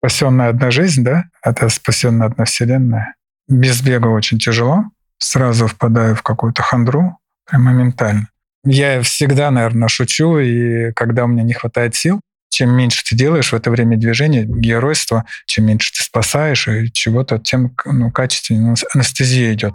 [0.00, 3.14] спасенная одна жизнь, да, это спасенная одна вселенная.
[3.48, 4.84] Без бега очень тяжело.
[5.18, 8.28] Сразу впадаю в какую-то хандру, прям моментально.
[8.64, 13.52] Я всегда, наверное, шучу, и когда у меня не хватает сил, чем меньше ты делаешь
[13.52, 19.52] в это время движения, геройства, чем меньше ты спасаешь и чего-то, тем ну, качественнее анестезия
[19.54, 19.74] идет.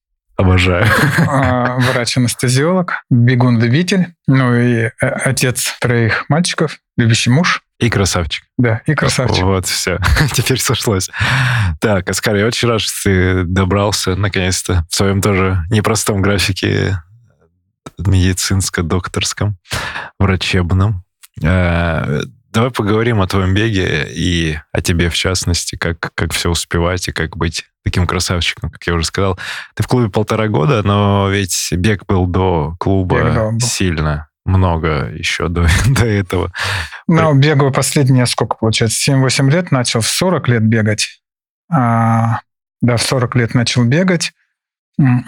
[0.41, 0.87] Обожаю.
[1.27, 7.61] А, врач-анестезиолог, бегун-любитель, ну и э, отец троих мальчиков, любящий муж.
[7.79, 8.45] И красавчик.
[8.57, 9.43] Да, и красавчик.
[9.43, 9.99] Вот, все.
[10.33, 11.11] Теперь сошлось.
[11.79, 16.97] Так, Оскар, я очень рад, что ты добрался, наконец-то, в своем тоже непростом графике
[17.99, 19.57] медицинско-докторском,
[20.17, 21.03] врачебном.
[22.51, 27.11] Давай поговорим о твоем беге и о тебе в частности, как, как все успевать и
[27.11, 29.39] как быть таким красавчиком, как я уже сказал.
[29.75, 35.11] Ты в клубе полтора года, но ведь бег был до клуба бег, да, сильно много
[35.13, 36.51] еще до, до этого.
[37.07, 41.21] Ну, бегаю последние, сколько получается, 7-8 лет, начал в 40 лет бегать.
[41.71, 42.39] А,
[42.81, 44.33] да, в 40 лет начал бегать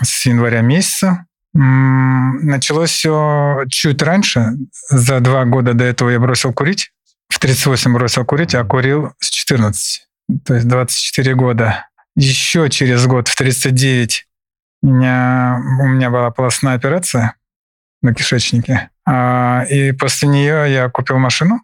[0.02, 1.26] с января месяца.
[1.54, 4.54] Началось все чуть раньше.
[4.90, 6.92] За два года до этого я бросил курить.
[7.34, 10.08] В 38 бросил курить, а курил с 14.
[10.46, 14.28] То есть 24 года еще через год, в 39,
[14.84, 17.34] меня, у меня была полостная операция
[18.04, 18.92] на кишечнике.
[19.08, 21.64] А, и после нее я купил машину,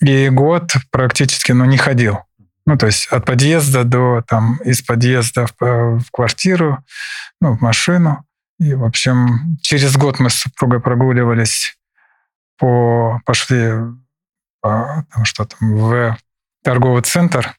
[0.00, 2.20] и год практически ну, не ходил.
[2.64, 6.82] Ну, то есть от подъезда до, там, из подъезда в, в квартиру,
[7.42, 8.24] ну, в машину.
[8.58, 11.76] И, в общем, через год мы с супругой прогуливались
[12.56, 13.70] по, пошли
[14.64, 16.16] по, там, что там, в
[16.62, 17.54] торговый центр,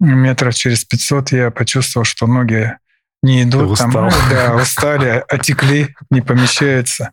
[0.00, 2.76] метров через 500 я почувствовал, что ноги
[3.22, 3.78] не идут.
[3.78, 7.12] Там, да, устали, отекли, не помещаются.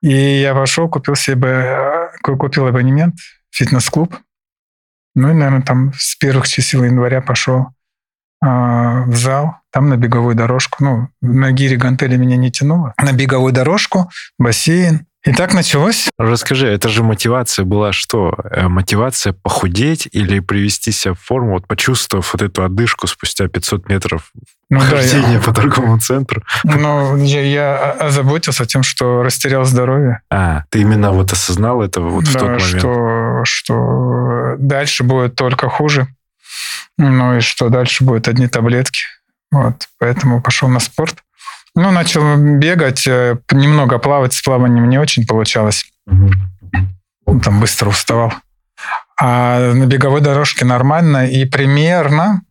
[0.00, 3.16] И я пошел, купил себе купил абонемент
[3.50, 4.16] фитнес-клуб.
[5.14, 7.66] Ну и, наверное, там с первых чисел января пошел
[8.40, 10.82] а, в зал, там на беговую дорожку.
[10.82, 12.94] Ну, на гире гантели меня не тянуло.
[12.96, 16.08] На беговую дорожку, бассейн, и так началось.
[16.16, 18.34] Расскажи, это же мотивация была что?
[18.44, 23.88] Э, мотивация похудеть или привести себя в форму, вот почувствовав вот эту одышку спустя 500
[23.88, 24.32] метров
[24.70, 25.40] ну, хождения да, я...
[25.44, 26.42] по торговому центру?
[26.62, 30.20] Ну, я, я озаботился тем, что растерял здоровье.
[30.30, 32.60] А, ты именно вот осознал это вот да, в тот момент?
[32.60, 36.06] Что, что дальше будет только хуже.
[36.96, 39.02] Ну и что дальше будет одни таблетки.
[39.50, 41.22] Вот, поэтому пошел на спорт.
[41.78, 45.84] Ну, начал бегать, э, немного плавать, с плаванием не очень получалось.
[46.06, 48.32] Ну, там быстро уставал.
[49.16, 51.28] А на беговой дорожке нормально.
[51.28, 52.42] И примерно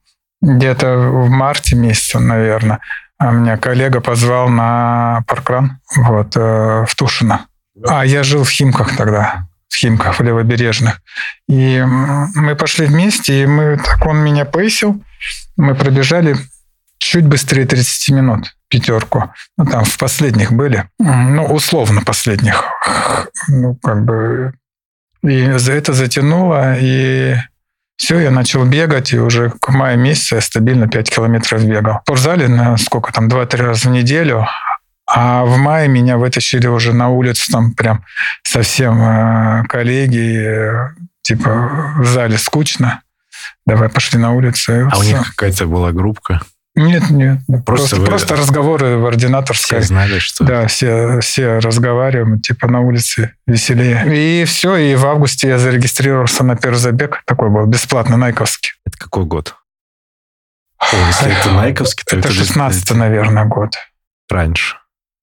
[0.42, 2.80] где-то в марте месяце, наверное,
[3.18, 7.48] а меня коллега позвал на паркран вот, э, в Тушино.
[7.86, 11.02] А я жил в Химках тогда, в Химках, в Левобережных.
[11.50, 15.04] И мы пошли вместе, и мы, так он меня поисил.
[15.58, 16.38] Мы пробежали
[16.98, 19.32] чуть быстрее 30 минут пятерку.
[19.58, 20.90] Ну, там в последних были.
[21.00, 22.64] Ну, условно последних.
[23.48, 24.54] Ну, как бы...
[25.24, 27.36] И за это затянуло, и
[27.98, 32.00] все, я начал бегать, и уже к маю месяца я стабильно 5 километров бегал.
[32.00, 34.48] В спортзале на сколько там, 2-3 раза в неделю,
[35.08, 38.06] а в мае меня вытащили уже на улицу, там прям
[38.44, 40.90] совсем э, коллеги, э,
[41.24, 43.02] типа в зале скучно,
[43.66, 44.88] давай пошли на улицу.
[44.88, 45.00] А все.
[45.00, 46.42] у них какая-то была группа?
[46.78, 47.40] Нет, нет.
[47.66, 49.80] Просто, просто, просто разговоры в ординаторской.
[49.80, 50.44] Все знали, что...
[50.44, 54.04] Да, все, все разговариваем, типа на улице веселее.
[54.06, 57.24] И все, и в августе я зарегистрировался на первый забег.
[57.26, 58.74] Такой был, бесплатно, найковский.
[58.86, 59.56] Это какой год?
[60.78, 62.28] О, если это найковский, то это...
[62.28, 63.74] Это 16 наверное, год.
[64.30, 64.78] Раньше.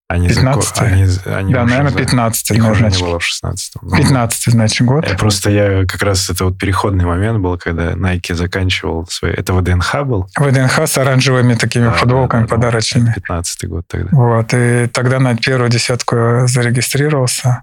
[0.06, 4.87] Они 15 они, они Да, наверное, 15 Их уже не было в 16 15 значит,
[4.87, 5.09] год.
[5.09, 9.33] Я просто я как раз это вот переходный момент был, когда Nike заканчивал свои...
[9.33, 10.29] Это ВДНХ был?
[10.37, 13.15] ВДНХ с оранжевыми такими да, футболками да, да, подарочными.
[13.15, 14.09] 15 год тогда.
[14.12, 17.62] Вот, и тогда на первую десятку зарегистрировался.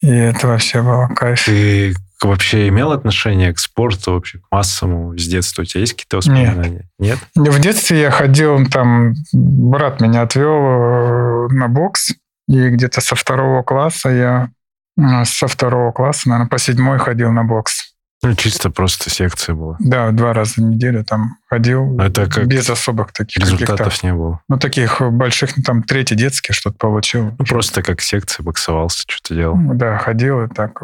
[0.00, 1.44] И это вообще было кайф.
[1.44, 1.94] Ты
[2.28, 5.62] вообще имел отношение к спорту, вообще к массовому с детства?
[5.62, 6.88] У тебя есть какие-то воспоминания?
[6.98, 7.18] Нет.
[7.34, 7.54] Нет?
[7.54, 12.12] В детстве я ходил, там, брат меня отвел э, на бокс,
[12.48, 14.50] и где-то со второго класса я,
[14.98, 17.90] э, со второго класса, наверное, по седьмой ходил на бокс.
[18.22, 19.76] Ну, чисто просто секция была.
[19.78, 21.98] Да, два раза в неделю там ходил.
[21.98, 24.42] Это как без особых таких результатов не было.
[24.46, 27.34] Ну, таких больших, ну, там, третий детский что-то получил.
[27.38, 29.56] Ну, просто как секция, боксовался, что-то делал.
[29.58, 30.82] Да, ходил и так.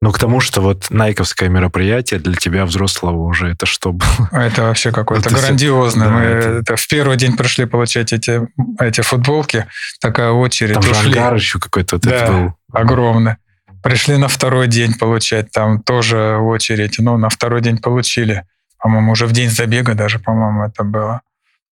[0.00, 4.28] Ну, к тому, что вот найковское мероприятие для тебя, взрослого, уже это что было?
[4.30, 6.06] Это вообще какое-то грандиозное.
[6.08, 6.48] Да, Мы это...
[6.50, 8.46] Это в первый день пришли получать эти,
[8.78, 9.66] эти футболки,
[10.00, 10.74] такая очередь.
[10.74, 10.94] Там ушли.
[10.94, 12.54] же ангар еще какой-то вот да, был.
[12.72, 13.36] огромный.
[13.82, 16.98] Пришли на второй день получать, там тоже очередь.
[16.98, 18.44] Ну, на второй день получили.
[18.78, 21.22] По-моему, уже в день забега даже, по-моему, это было.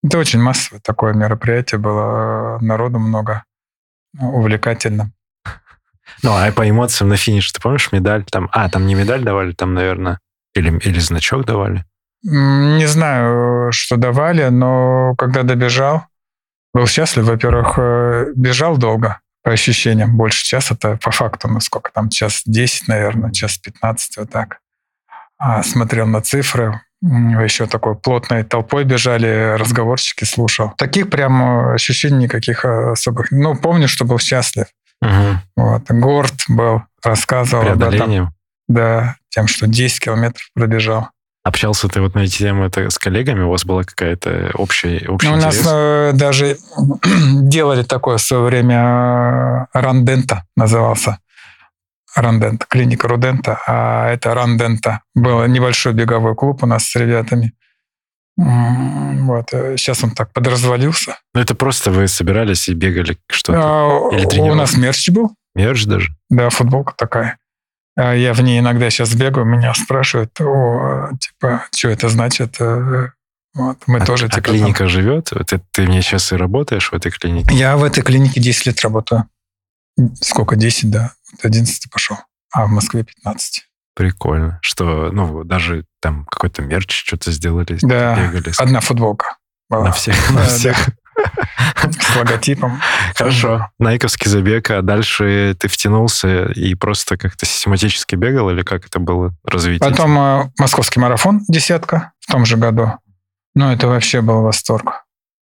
[0.02, 2.58] Это очень массовое такое мероприятие было.
[2.60, 3.44] Народу много.
[4.18, 5.12] Увлекательно.
[6.22, 8.24] Ну, а по эмоциям на финише, ты помнишь медаль?
[8.24, 10.20] Там, а, там не медаль давали, там, наверное,
[10.54, 11.84] или, или значок давали?
[12.22, 16.06] Не знаю, что давали, но когда добежал,
[16.74, 17.24] был счастлив.
[17.24, 22.42] Во-первых, э, бежал долго по ощущениям больше часа, это по факту, ну сколько там, час
[22.46, 24.58] 10, наверное, час 15, вот так.
[25.38, 30.72] А, смотрел на цифры, еще такой плотной толпой бежали, разговорчики слушал.
[30.76, 33.30] Таких прям ощущений никаких особых.
[33.30, 34.66] Ну, помню, что был счастлив.
[35.02, 35.38] Угу.
[35.56, 35.82] Вот.
[35.90, 38.32] Горд был, рассказывал об этом.
[38.68, 41.08] Да, тем, что 10 километров пробежал.
[41.44, 43.42] Общался ты вот на эти темы это с коллегами?
[43.42, 46.58] У вас была какая-то общая, общая ну, У нас э, даже
[47.42, 51.18] делали такое в свое время э, Рандента назывался.
[52.16, 55.02] Рандента, клиника Рудента, а это Рандента.
[55.14, 57.52] Был небольшой беговой клуб у нас с ребятами.
[58.36, 59.48] Вот.
[59.50, 61.18] Сейчас э, он так подразвалился.
[61.34, 63.58] Ну, это просто вы собирались и бегали что-то?
[63.58, 65.34] А, Или у нас мерч был.
[65.54, 66.10] Мерч даже?
[66.28, 67.38] Да, футболка такая.
[67.96, 72.60] А я в ней иногда сейчас бегаю, меня спрашивают, о, типа, что это значит?
[72.60, 73.08] Э,
[73.54, 74.88] вот, мы а, тоже, а типа, клиника там...
[74.88, 75.32] живет?
[75.46, 77.54] Ты, ты мне сейчас и работаешь в этой клинике?
[77.54, 79.24] Я в этой клинике 10 лет работаю.
[80.20, 80.56] Сколько?
[80.56, 81.12] 10, да.
[81.42, 82.18] 11 пошел.
[82.52, 83.64] А в Москве 15.
[83.96, 84.58] Прикольно.
[84.60, 87.78] Что, ну, даже там какой-то мерч что-то сделали.
[87.80, 88.52] Да, бегали.
[88.58, 89.38] одна футболка
[89.70, 89.86] была.
[89.86, 90.30] На всех.
[90.30, 90.76] На всех.
[91.76, 92.78] С логотипом.
[93.14, 93.70] Хорошо.
[93.78, 99.34] Найковский забег, а дальше ты втянулся и просто как-то систематически бегал, или как это было
[99.44, 99.88] развитие?
[99.88, 102.92] Потом э, московский марафон, десятка, в том же году.
[103.54, 105.04] Ну, это вообще был восторг.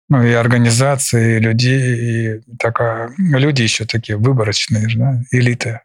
[0.10, 3.14] Ну, и организации, и людей, и такая...
[3.18, 5.82] Люди еще такие выборочные, да, элиты.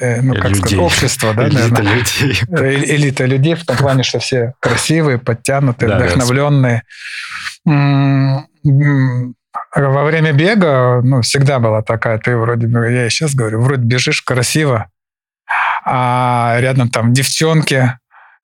[0.00, 0.60] Э, ну, как людей.
[0.60, 1.94] сказать, общество, да, элита наверное.
[1.94, 2.40] людей.
[2.48, 6.82] Э, элита людей в том плане, что все красивые, подтянутые, да, вдохновленные.
[7.64, 8.44] Да
[9.74, 14.22] во время бега, ну, всегда была такая, ты вроде, я и сейчас говорю, вроде бежишь
[14.22, 14.90] красиво,
[15.84, 17.98] а рядом там девчонки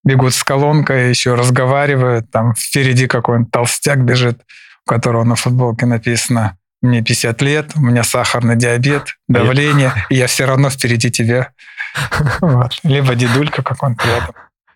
[0.05, 4.41] бегут с колонкой, еще разговаривают, там впереди какой-нибудь толстяк бежит,
[4.87, 10.27] у которого на футболке написано «Мне 50 лет, у меня сахарный диабет, давление, и я
[10.27, 11.53] все равно впереди тебя».
[12.41, 12.79] Вот.
[12.83, 14.35] Либо дедулька какой-нибудь рядом.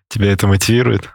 [0.09, 1.09] Тебя это мотивирует?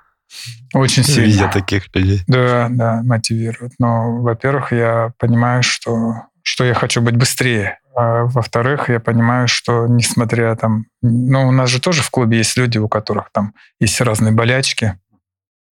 [0.72, 1.26] Очень сильно.
[1.26, 2.22] Видя таких людей.
[2.26, 3.72] Да, да, мотивирует.
[3.78, 7.78] Но, во-первых, я понимаю, что, что я хочу быть быстрее.
[7.94, 10.84] А во-вторых, я понимаю, что несмотря там...
[11.02, 14.98] Ну, у нас же тоже в клубе есть люди, у которых там есть разные болячки.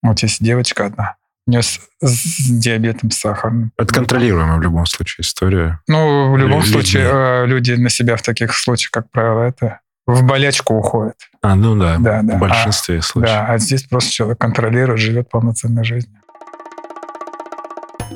[0.03, 1.17] Вот есть девочка одна,
[1.47, 3.73] у нее с, с диабетом сахарным.
[3.77, 5.81] Это контролируемая в любом случае история.
[5.89, 6.71] Ну, в любом люди.
[6.71, 11.17] случае, э, люди на себя в таких случаях, как правило, это в болячку уходит.
[11.43, 12.37] А, ну да, да, да.
[12.37, 13.33] в большинстве а, случаев.
[13.33, 16.21] Да, а здесь просто человек контролирует, живет полноценной жизнью.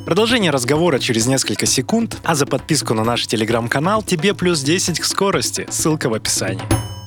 [0.04, 5.04] Продолжение разговора через несколько секунд, а за подписку на наш телеграм-канал тебе плюс 10 к
[5.04, 5.66] скорости.
[5.70, 6.97] Ссылка в описании.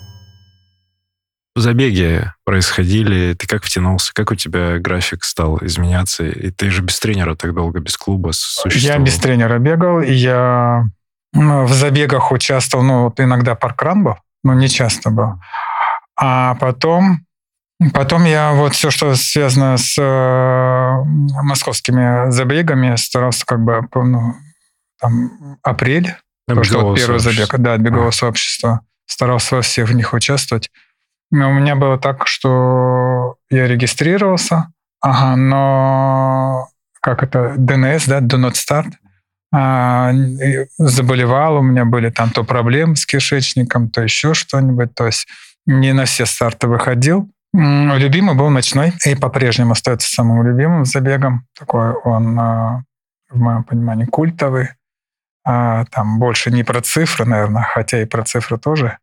[1.56, 6.98] Забеги происходили, ты как втянулся, как у тебя график стал изменяться, и ты же без
[7.00, 9.00] тренера так долго, без клуба существовал.
[9.00, 10.86] Я без тренера бегал, и я
[11.34, 15.42] в забегах участвовал, ну, вот иногда паркран был, но не часто был.
[16.18, 17.26] А потом,
[17.94, 21.04] потом я вот все, что связано с э,
[21.44, 24.36] московскими забегами, старался как бы, ну,
[25.00, 26.16] там, апрель,
[26.48, 28.14] то, что вот первый забег, да, от бегового а.
[28.14, 30.70] сообщества, старался во всех в них участвовать.
[31.32, 36.68] Но у меня было так, что я регистрировался, ага, но
[37.02, 38.92] как это, ДНС, да, do not start,
[39.54, 40.12] а,
[40.78, 45.28] заболевал, у меня были там то проблемы с кишечником, то еще что-нибудь, то есть
[45.66, 47.30] не на все старты выходил.
[47.54, 51.46] Любимый был ночной и по-прежнему остается самым любимым забегом.
[51.58, 52.84] Такой он, а,
[53.30, 54.70] в моем понимании, культовый.
[55.44, 59.00] А, там больше не про цифры, наверное, хотя и про цифры тоже.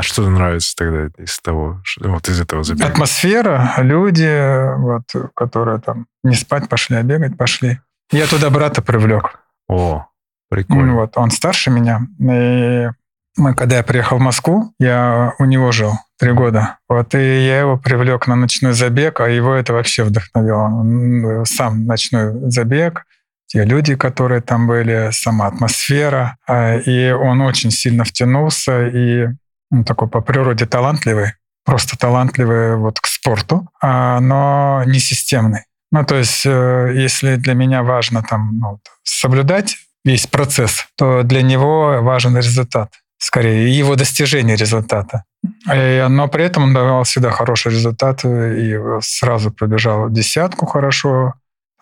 [0.00, 2.88] А что нравится тогда из того, вот из этого забега?
[2.88, 5.02] Атмосфера, люди, вот,
[5.36, 7.80] которые там не спать пошли, а бегать пошли.
[8.10, 9.40] Я туда брата привлек.
[9.68, 10.06] О,
[10.48, 10.94] прикольно.
[10.94, 12.00] Вот, он старше меня.
[12.18, 12.88] И
[13.36, 16.78] мы, когда я приехал в Москву, я у него жил три года.
[16.88, 20.62] Вот, и я его привлек на ночной забег, а его это вообще вдохновило.
[20.62, 23.04] Он, сам ночной забег,
[23.48, 26.38] те люди, которые там были, сама атмосфера.
[26.48, 29.26] А, и он очень сильно втянулся, и
[29.70, 31.34] он такой по природе талантливый,
[31.64, 35.64] просто талантливый вот к спорту, а, но не системный.
[35.92, 41.42] Ну, то есть, э, если для меня важно там ну, соблюдать весь процесс, то для
[41.42, 45.24] него важен результат, скорее, его достижение результата.
[45.72, 51.34] И, но при этом он давал всегда хороший результат и сразу пробежал десятку хорошо,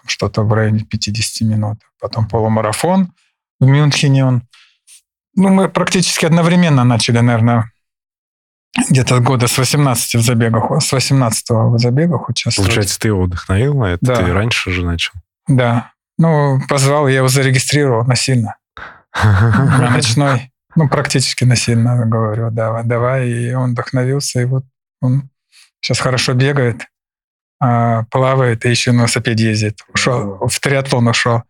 [0.07, 1.79] что-то в районе 50 минут.
[2.01, 3.13] Потом полумарафон
[3.61, 4.43] в Мюнхене он.
[5.35, 7.71] Ну, мы практически одновременно начали, наверное,
[8.89, 12.69] где-то года с 18 в забегах, с 18 в забегах участвовать.
[12.69, 14.07] Получается, ты его вдохновил на это?
[14.07, 14.17] Да.
[14.17, 15.13] Ты раньше же начал?
[15.47, 15.93] Да.
[16.19, 18.57] Ну, позвал, я его зарегистрировал насильно.
[19.15, 20.53] На ночной.
[20.77, 23.29] Ну, практически насильно говорю, давай, давай.
[23.29, 24.65] И он вдохновился, и вот
[25.01, 25.29] он
[25.81, 26.87] сейчас хорошо бегает,
[27.61, 29.81] а, плавает и еще на велосипеде ездит.
[29.93, 31.43] Ушел, в триатлон ушел.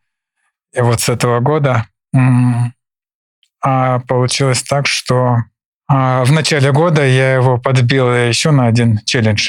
[0.75, 1.87] И вот с этого года
[3.61, 5.39] а получилось так, что
[5.89, 9.49] а, в начале года я его подбил еще на один челлендж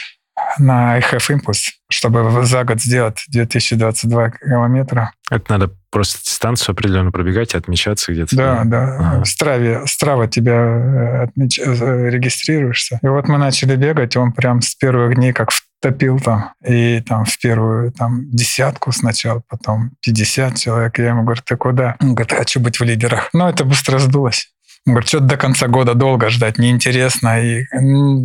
[0.57, 5.11] на iHave Impulse, чтобы за год сделать 2022 километра.
[5.29, 8.35] Это надо просто дистанцию определенно пробегать и отмечаться где-то.
[8.35, 8.97] Да, да.
[8.97, 9.23] Ага.
[9.23, 11.59] В Страве, Страва тебя э, отмеч...
[11.59, 12.99] Э, регистрируешься.
[13.01, 16.53] И вот мы начали бегать, он прям с первых дней как втопил там.
[16.65, 20.97] И там в первую там десятку сначала, потом 50 человек.
[20.99, 21.95] Я ему говорю, ты куда?
[21.99, 23.29] Он говорит, хочу быть в лидерах.
[23.33, 24.51] Но это быстро сдулось.
[24.85, 27.41] Говорит, что до конца года долго ждать, неинтересно.
[27.41, 27.65] И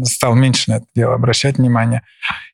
[0.05, 2.03] стал меньше на это дело обращать внимание.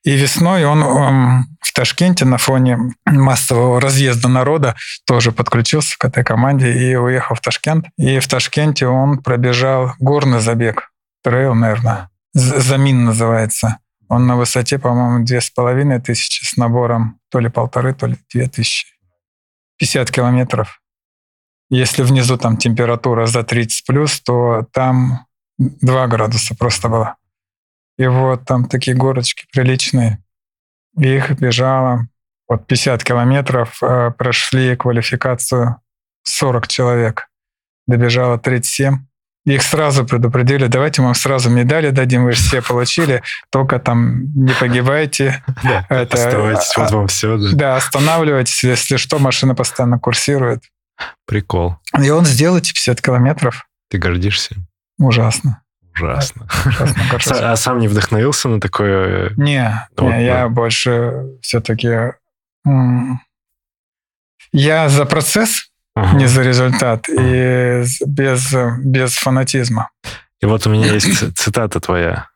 [0.03, 6.23] И весной он, он в Ташкенте на фоне массового разъезда народа тоже подключился к этой
[6.23, 7.85] команде и уехал в Ташкент.
[7.97, 10.91] И в Ташкенте он пробежал горный забег.
[11.23, 12.09] Трейл, наверное.
[12.33, 13.77] Замин называется.
[14.09, 18.17] Он на высоте, по-моему, две с половиной тысячи с набором то ли полторы, то ли
[18.33, 18.87] две тысячи.
[19.77, 20.80] 50 километров.
[21.71, 25.25] Если внизу там температура за 30 плюс, то там
[25.57, 27.15] 2 градуса просто было.
[27.97, 30.21] И вот там такие горочки приличные.
[30.97, 32.07] их бежало
[32.49, 35.77] вот 50 километров, э, прошли квалификацию
[36.23, 37.29] 40 человек.
[37.87, 39.05] Добежало 37.
[39.45, 44.25] Их сразу предупредили, давайте мы вам сразу медали дадим, вы же все получили, только там
[44.35, 45.41] не погибайте.
[45.63, 47.37] Да, это, оставайтесь, вот вам все.
[47.37, 47.49] Да.
[47.53, 50.63] да, останавливайтесь, если что, машина постоянно курсирует.
[51.25, 51.77] Прикол.
[51.99, 53.67] И он сделал эти 50 километров.
[53.89, 54.55] Ты гордишься?
[54.97, 55.61] Ужасно.
[55.93, 56.47] Ужасно.
[56.65, 59.33] Ужасно а сам не вдохновился на такое?
[59.37, 62.13] Не, ну, не я больше все-таки...
[64.53, 66.17] Я за процесс, ага.
[66.17, 68.53] не за результат, и без,
[68.83, 69.89] без фанатизма.
[70.41, 72.27] И вот у меня есть цитата твоя.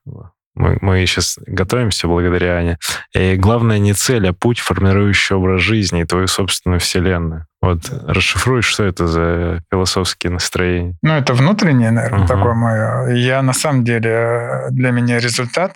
[0.55, 2.77] Мы, мы сейчас готовимся благодаря Ане.
[3.13, 7.45] И главное не цель, а путь, формирующий образ жизни и твою собственную вселенную.
[7.61, 10.95] Вот расшифруй, что это за философские настроения?
[11.01, 12.27] Ну, это внутреннее, наверное, uh-huh.
[12.27, 13.15] такое мое.
[13.15, 15.75] Я на самом деле, для меня результат,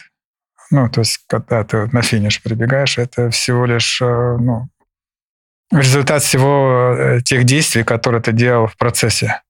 [0.71, 4.69] ну, то есть, когда ты на финиш прибегаешь, это всего лишь, э, ну,
[5.71, 9.41] результат всего э, тех действий, которые ты делал в процессе.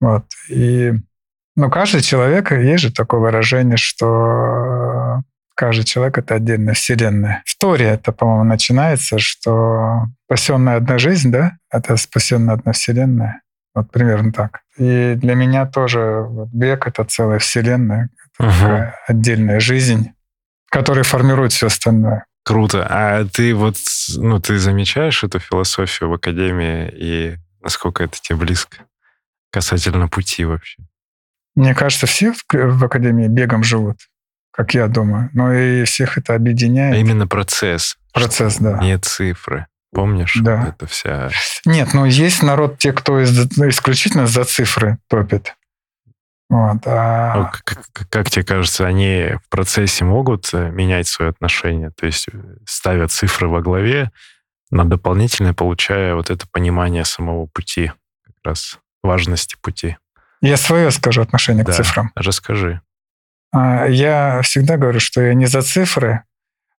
[0.00, 0.24] Вот.
[0.48, 0.92] И
[1.56, 5.22] ну, каждый человек, есть же такое выражение, что
[5.54, 7.42] каждый человек— это отдельная вселенная.
[7.46, 13.40] В Торе это, по-моему, начинается, что спасенная одна жизнь, да, это спасенная одна вселенная.
[13.74, 14.60] Вот примерно так.
[14.76, 18.92] И для меня тоже вот бег— это целая вселенная, это угу.
[19.08, 20.12] отдельная жизнь,
[20.70, 22.26] которая формирует все остальное.
[22.44, 22.86] Круто.
[22.88, 23.76] А ты вот,
[24.18, 28.84] ну, ты замечаешь эту философию в академии и насколько это тебе близко
[29.50, 30.76] касательно пути вообще?
[31.56, 33.96] Мне кажется, все в, в Академии бегом живут,
[34.52, 35.30] как я думаю.
[35.32, 36.94] Но и всех это объединяет.
[36.94, 37.96] А именно процесс.
[38.12, 38.78] Процесс, да.
[38.78, 39.66] Не цифры.
[39.92, 40.38] Помнишь?
[40.42, 40.58] Да.
[40.58, 41.30] Вот это вся...
[41.64, 45.56] Нет, ну есть народ, те, кто из, исключительно за цифры топит.
[46.48, 47.34] Вот, а...
[47.36, 51.90] ну, как, как, как тебе кажется, они в процессе могут э, менять свое отношение?
[51.90, 54.12] То есть э, ставят цифры во главе,
[54.70, 57.90] но дополнительно получая вот это понимание самого пути,
[58.24, 59.96] как раз важности пути.
[60.40, 62.10] Я свое скажу отношение да, к цифрам.
[62.14, 62.80] Расскажи.
[63.52, 66.22] А, я всегда говорю, что я не за цифры,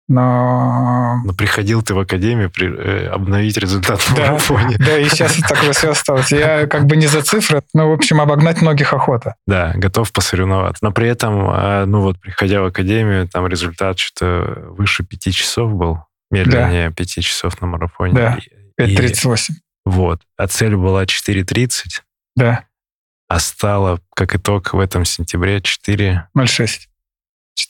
[0.09, 1.21] но...
[1.25, 4.77] Но приходил ты в академию при, э, обновить результат в да, марафоне.
[4.79, 6.31] Да, и сейчас так все осталось.
[6.31, 9.35] Я как бы не за цифры, но, в общем, обогнать многих охота.
[9.47, 10.85] Да, готов посоревноваться.
[10.85, 15.73] Но при этом, а, ну вот, приходя в академию, там результат что-то выше пяти часов
[15.73, 15.99] был,
[16.31, 18.15] медленнее пяти часов на марафоне.
[18.15, 18.39] Да,
[18.81, 19.55] 5.38.
[19.85, 20.21] Вот.
[20.37, 22.03] А цель была 4.30.
[22.37, 22.65] Да
[23.28, 26.28] а стало, как итог, в этом сентябре 4...
[26.37, 26.68] 0,6.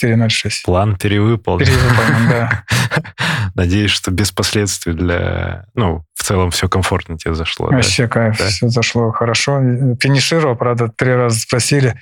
[0.03, 0.51] 4.06.
[0.65, 1.65] План перевыполнен.
[1.67, 2.65] Перевыполнен, да.
[3.55, 5.65] Надеюсь, что без последствий для...
[5.75, 7.67] Ну, в целом все комфортно тебе зашло.
[7.69, 8.09] Вообще да?
[8.09, 8.47] кайф, Да.
[8.49, 9.61] все зашло хорошо.
[10.01, 11.95] Финишировал, правда, три раза спросили,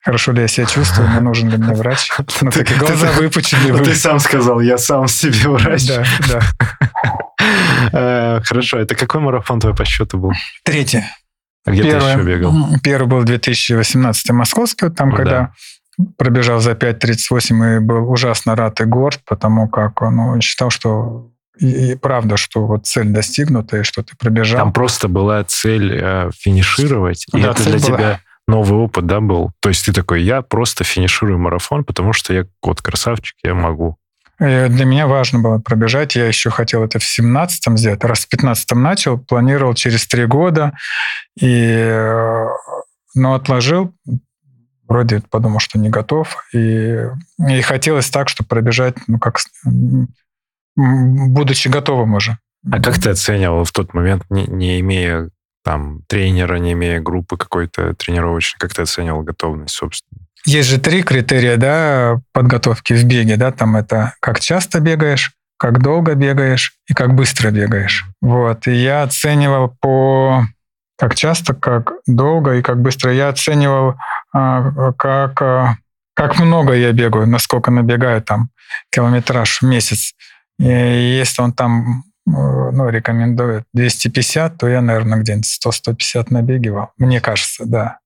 [0.00, 2.10] хорошо ли я себя чувствую, не нужен ли мне врач.
[2.40, 3.70] Ну, Ты- такие глаза ты- выпучили.
[3.72, 5.86] Ну, вы- Ты сам сказал, я сам себе врач.
[5.88, 6.40] Да, да.
[7.92, 10.32] Э, Хорошо, это какой марафон твой по счету был?
[10.64, 11.10] Третье.
[11.64, 12.54] А где ты Первый, еще бегал?
[12.82, 15.52] Первый был 2018 московский, там, Ну когда
[16.16, 21.92] пробежал за 5.38 и был ужасно рад и горд, потому как ну, считал, что и,
[21.92, 24.58] и правда, что вот цель достигнута, и что ты пробежал.
[24.58, 27.80] Там просто была цель э, финишировать, и Да, это для была.
[27.80, 29.50] тебя новый опыт, да, был?
[29.60, 33.96] То есть ты такой, я просто финиширую марафон, потому что я вот красавчик, я могу.
[34.42, 36.16] Э, Для меня важно было пробежать.
[36.16, 38.02] Я еще хотел это в 17-м сделать.
[38.04, 40.72] Раз в 15-м начал, планировал через три года.
[41.40, 42.46] И, э,
[43.14, 43.94] но отложил.
[44.88, 46.44] Вроде подумал, что не готов.
[46.52, 46.98] И,
[47.38, 49.38] и хотелось так, чтобы пробежать, ну, как
[50.74, 52.38] будучи готовым уже.
[52.70, 55.30] А как ты оценивал в тот момент, не, не имея
[55.64, 60.21] там тренера, не имея группы какой-то тренировочной, как ты оценивал готовность, собственно?
[60.44, 63.36] Есть же три критерия да, подготовки в беге.
[63.36, 63.52] Да?
[63.52, 68.06] Там это как часто бегаешь, как долго бегаешь и как быстро бегаешь.
[68.20, 68.66] Вот.
[68.66, 70.44] И я оценивал по
[70.98, 73.12] как часто, как долго и как быстро.
[73.12, 73.96] Я оценивал,
[74.32, 75.76] а, как, а,
[76.14, 78.50] как много я бегаю, насколько набегаю там
[78.90, 80.14] километраж в месяц.
[80.58, 86.90] И если он там э, ну, рекомендует 250, то я, наверное, где-нибудь 100-150 набегивал.
[86.98, 87.98] Мне кажется, да.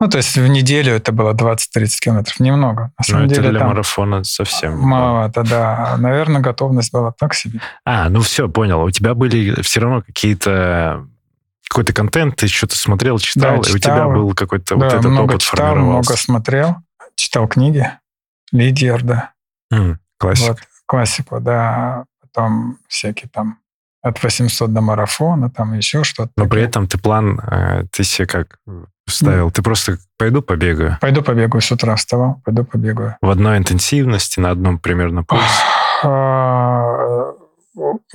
[0.00, 2.40] Ну, то есть в неделю это было 20-30 километров.
[2.40, 2.82] Немного.
[2.82, 4.78] На Ну, самом это деле для там марафона совсем...
[4.78, 5.96] маловато, да.
[5.98, 7.60] Наверное, готовность была так себе.
[7.84, 8.82] А, ну все, понял.
[8.82, 11.06] У тебя были все равно какие-то
[11.68, 14.12] какой-то контент, ты что-то смотрел, читал, Да, и у тебя читал.
[14.12, 16.76] был какой-то вот да, этот много опыт читал, много смотрел.
[17.16, 17.90] Читал книги.
[18.52, 19.30] Лидерда.
[19.72, 20.48] М, классика.
[20.50, 22.04] Вот, классику, да.
[22.20, 23.58] Потом всякие там
[24.02, 26.30] от 800 до марафона, там еще что-то.
[26.36, 26.64] Но при такое.
[26.68, 28.58] этом ты план, э, ты себе как
[29.06, 29.50] ставил?
[29.50, 33.16] Ты просто пойду побегаю Пойду побегаю, с утра вставал, пойду побегаю.
[33.20, 35.44] в одной интенсивности, на одном примерно пульсе.
[36.04, 37.32] А,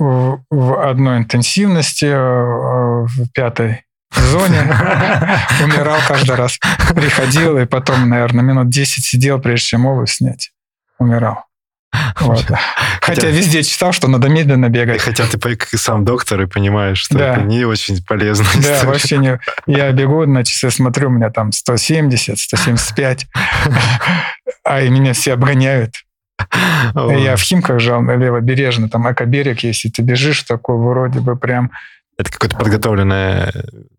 [0.00, 4.60] В одной интенсивности, э, в пятой зоне
[5.64, 6.58] умирал каждый раз.
[6.94, 10.50] Приходил и потом, наверное, минут 10 сидел, прежде чем обувь снять.
[10.98, 11.44] Умирал.
[12.18, 12.44] Вот.
[13.00, 15.00] Хотя везде читал, что надо медленно бегать.
[15.00, 17.32] хотя ты по- как и сам доктор и понимаешь, что Да.
[17.34, 18.46] это не очень полезно.
[18.62, 19.38] Да, вообще не...
[19.66, 23.26] Я бегу на часы, смотрю, у меня там 170, 175,
[24.64, 25.94] а и меня все обгоняют.
[26.94, 31.70] Я в Химках жал на левобережно, там экоберег, если ты бежишь, такой вроде бы прям...
[32.18, 33.52] Это какая-то подготовленная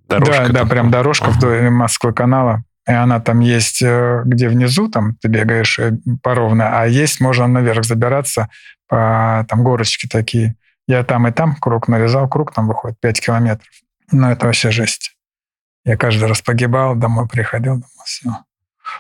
[0.08, 0.48] дорожка.
[0.50, 2.64] да, да, прям дорожка вдоль Москвы канала.
[2.88, 7.22] И она там есть, э, где внизу там ты бегаешь э, по ровно, а есть,
[7.22, 8.50] можно наверх забираться,
[8.88, 10.56] по, там горочки такие.
[10.88, 13.70] Я там и там круг нарезал, круг там выходит 5 километров.
[14.12, 15.16] Ну, это вообще жесть.
[15.86, 18.30] Я каждый раз погибал, домой приходил, думал, все.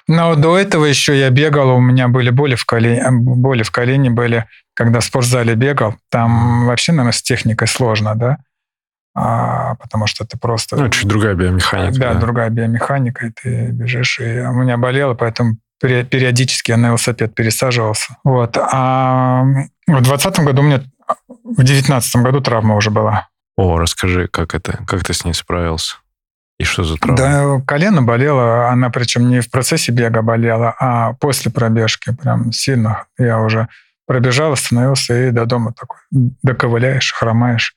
[0.08, 4.10] Но до этого еще я бегал, у меня были боли в колене, боли в колене
[4.10, 5.96] были, когда в спортзале бегал.
[6.10, 8.38] Там вообще, наверное, с техникой сложно, да?
[9.14, 10.78] А, потому что ты просто...
[10.78, 12.00] Ну, чуть другая биомеханика.
[12.00, 14.20] Да, другая биомеханика, и ты бежишь.
[14.20, 18.18] И у меня болело, поэтому периодически я на велосипед пересаживался.
[18.24, 18.58] Вот.
[18.58, 19.44] А
[19.88, 20.82] в двадцатом году у меня...
[21.44, 23.28] В девятнадцатом году травма уже была.
[23.58, 25.98] О, расскажи, как это, как ты с ней справился?
[26.58, 27.18] И что за травма?
[27.18, 33.06] Да, колено болело, она причем не в процессе бега болела, а после пробежки прям сильно.
[33.18, 33.68] Я уже
[34.08, 37.76] пробежал, остановился и до дома такой доковыляешь, хромаешь.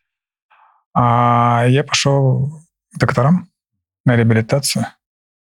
[0.94, 2.62] А я пошел
[2.94, 3.48] к докторам
[4.04, 4.86] на реабилитацию.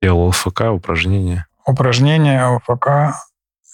[0.00, 1.46] Делал ЛФК, упражнения.
[1.66, 3.14] упражнения, ОФК,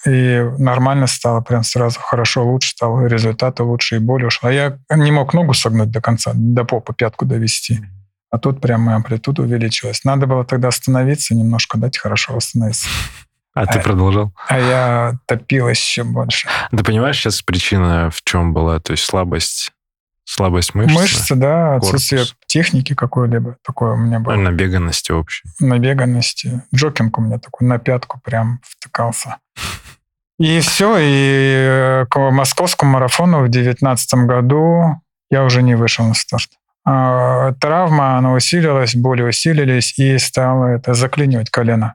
[0.06, 4.50] и нормально стало, прям сразу хорошо, лучше стало, результаты лучше, и боль ушла.
[4.50, 7.80] Я не мог ногу согнуть до конца, до попы, пятку довести.
[8.30, 10.04] А тут прям и амплитуда увеличилась.
[10.04, 12.88] Надо было тогда остановиться, немножко дать хорошо восстановиться.
[13.54, 14.32] А ты А- продолжал?
[14.48, 16.46] А я топил еще больше.
[16.70, 18.78] Ты понимаешь, сейчас причина в чем была?
[18.80, 19.72] То есть слабость,
[20.28, 20.94] слабость мышц?
[20.94, 22.36] Мышцы, да, отсутствие корпус.
[22.46, 23.56] техники какой-либо.
[23.64, 24.34] Такое у меня было.
[24.34, 25.48] Набеганности общей.
[25.60, 26.62] набеганности.
[26.74, 29.36] Джокинг у меня такой на пятку прям втыкался.
[30.38, 36.14] И все, и э, к московскому марафону в девятнадцатом году я уже не вышел на
[36.14, 36.48] старт.
[36.84, 41.94] А, Травма, она усилилась, боли усилились, и стало это заклинивать колено.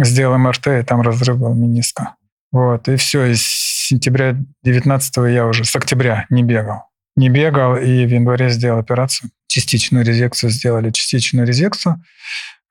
[0.00, 2.16] Сделал МРТ, и там разрыв был мениска.
[2.50, 3.40] Вот, и все, с
[3.88, 6.88] сентября 19 я уже, с октября не бегал.
[7.16, 9.30] Не бегал, и в январе сделал операцию.
[9.48, 12.02] Частичную резекцию сделали, частичную резекцию.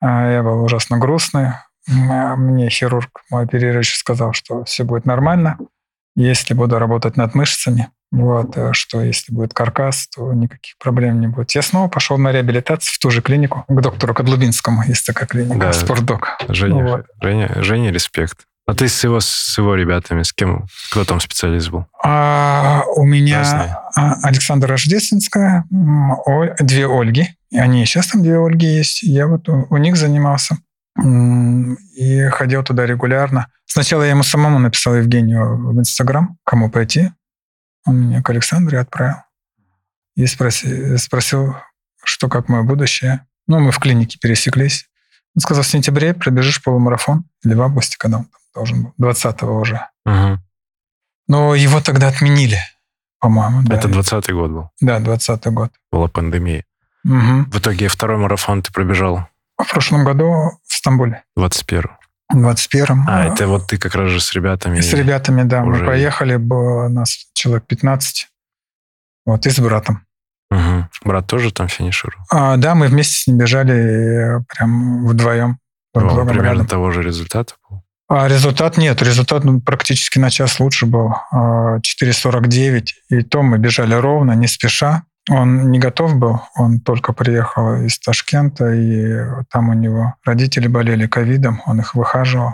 [0.01, 1.53] А, Я был ужасно грустный.
[1.87, 5.57] мне хирург, мой оперирующий, сказал, что все будет нормально,
[6.15, 7.89] если буду работать над мышцами.
[8.11, 11.51] Вот, э, что если будет каркас, то никаких проблем не будет.
[11.51, 14.83] Я снова пошел на реабилитацию в ту же клинику, к доктору Кадлубинскому.
[14.83, 16.37] Есть такая клиника, да, спортдок.
[16.47, 17.05] Женя, вот.
[17.21, 18.45] Женя, Женя, респект.
[18.67, 20.65] А ты с его, с его ребятами, с кем?
[20.91, 21.85] Кто там специалист был?
[22.03, 23.83] А, у меня.
[23.95, 25.65] Александра Рождественская,
[26.59, 27.29] две Ольги.
[27.53, 29.03] Они сейчас там две Ольги есть.
[29.03, 30.57] Я вот у, них занимался
[31.01, 33.47] и ходил туда регулярно.
[33.65, 37.11] Сначала я ему самому написал Евгению в Инстаграм, кому пойти.
[37.85, 39.17] Он меня к Александре отправил.
[40.15, 41.55] И спросил, спросил,
[42.03, 43.25] что как мое будущее.
[43.47, 44.87] Ну, мы в клинике пересеклись.
[45.35, 47.25] Он сказал, в сентябре пробежишь полумарафон.
[47.43, 49.09] Или в августе, когда он должен был.
[49.09, 49.87] 20-го уже.
[50.05, 50.39] Угу.
[51.27, 52.59] Но его тогда отменили,
[53.25, 53.63] по-моему.
[53.69, 53.99] Это да.
[53.99, 54.69] 20-й год был?
[54.81, 55.71] Да, 20-й год.
[55.91, 56.63] Была пандемия.
[57.03, 57.49] Угу.
[57.51, 59.27] В итоге второй марафон ты пробежал?
[59.57, 61.23] В прошлом году в Стамбуле.
[61.35, 61.89] 21
[62.33, 63.05] 21-м.
[63.07, 64.79] А, это вот ты как раз же с ребятами.
[64.79, 65.63] С ребятами, да.
[65.63, 65.81] Уже...
[65.81, 68.27] Мы поехали, было нас человек 15.
[69.25, 70.05] Вот, и с братом.
[70.51, 70.87] Угу.
[71.05, 72.23] Брат тоже там финишировал?
[72.29, 75.57] А, да, мы вместе с ним бежали прям вдвоем.
[75.93, 76.67] О, примерно рядом.
[76.67, 77.81] того же результата был?
[78.07, 79.01] А результат нет.
[79.01, 81.13] Результат ну, практически на час лучше был.
[81.33, 81.81] 4.49.
[83.11, 85.03] А, и то мы бежали ровно, не спеша.
[85.29, 91.07] Он не готов был, он только приехал из Ташкента, и там у него родители болели
[91.07, 92.53] ковидом, он их выхаживал.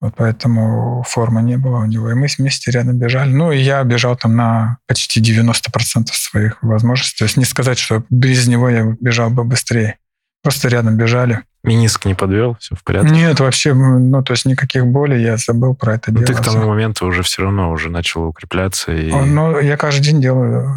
[0.00, 2.10] Вот поэтому формы не было у него.
[2.10, 3.30] И мы вместе рядом бежали.
[3.30, 7.18] Ну, и я бежал там на почти 90% своих возможностей.
[7.18, 9.98] То есть не сказать, что без него я бежал бы быстрее.
[10.42, 11.42] Просто рядом бежали.
[11.68, 13.10] Миниск не подвел, все в порядке?
[13.10, 16.26] Нет, вообще, ну, то есть никаких болей, я забыл про это Но дело.
[16.26, 18.92] ты к тому моменту уже все равно уже начал укрепляться.
[18.92, 19.10] И...
[19.12, 20.74] Ну, я каждый день делаю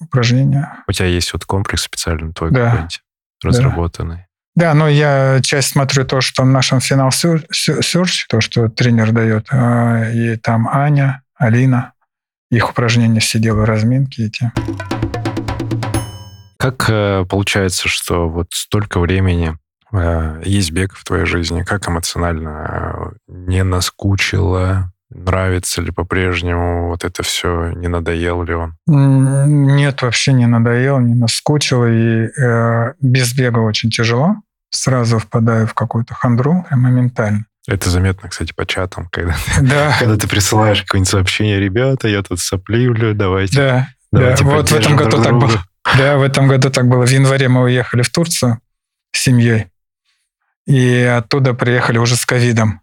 [0.00, 0.82] упражнения.
[0.88, 2.64] У тебя есть вот комплекс специальный твой да.
[2.64, 3.00] какой-нибудь
[3.44, 4.26] разработанный?
[4.56, 4.74] Да.
[4.74, 10.10] но я часть смотрю то, что в нашем финал Search, то, что тренер дает, а,
[10.10, 11.92] и там Аня, Алина,
[12.50, 14.52] их упражнения все делаю, разминки эти.
[16.58, 19.56] Как э, получается, что вот столько времени
[19.92, 21.62] есть бег в твоей жизни?
[21.62, 22.48] Как эмоционально?
[22.48, 24.92] Э, не наскучило?
[25.10, 27.72] Нравится ли по-прежнему вот это все?
[27.72, 28.76] Не надоел ли он?
[28.86, 31.84] Нет, вообще не надоел, не наскучил.
[31.84, 34.36] И э, без бега очень тяжело.
[34.70, 37.44] Сразу впадаю в какую-то хандру моментально.
[37.68, 39.94] Это заметно, кстати, по чатам, когда, да.
[39.98, 43.56] когда ты присылаешь какое-нибудь сообщение, ребята, я тут сопливлю, давайте.
[43.56, 44.50] Да, давайте да.
[44.50, 45.64] вот в этом году так было.
[45.96, 47.06] Да, в этом году так было.
[47.06, 48.58] В январе мы уехали в Турцию
[49.12, 49.66] с семьей.
[50.66, 52.80] И оттуда приехали уже с ковидом.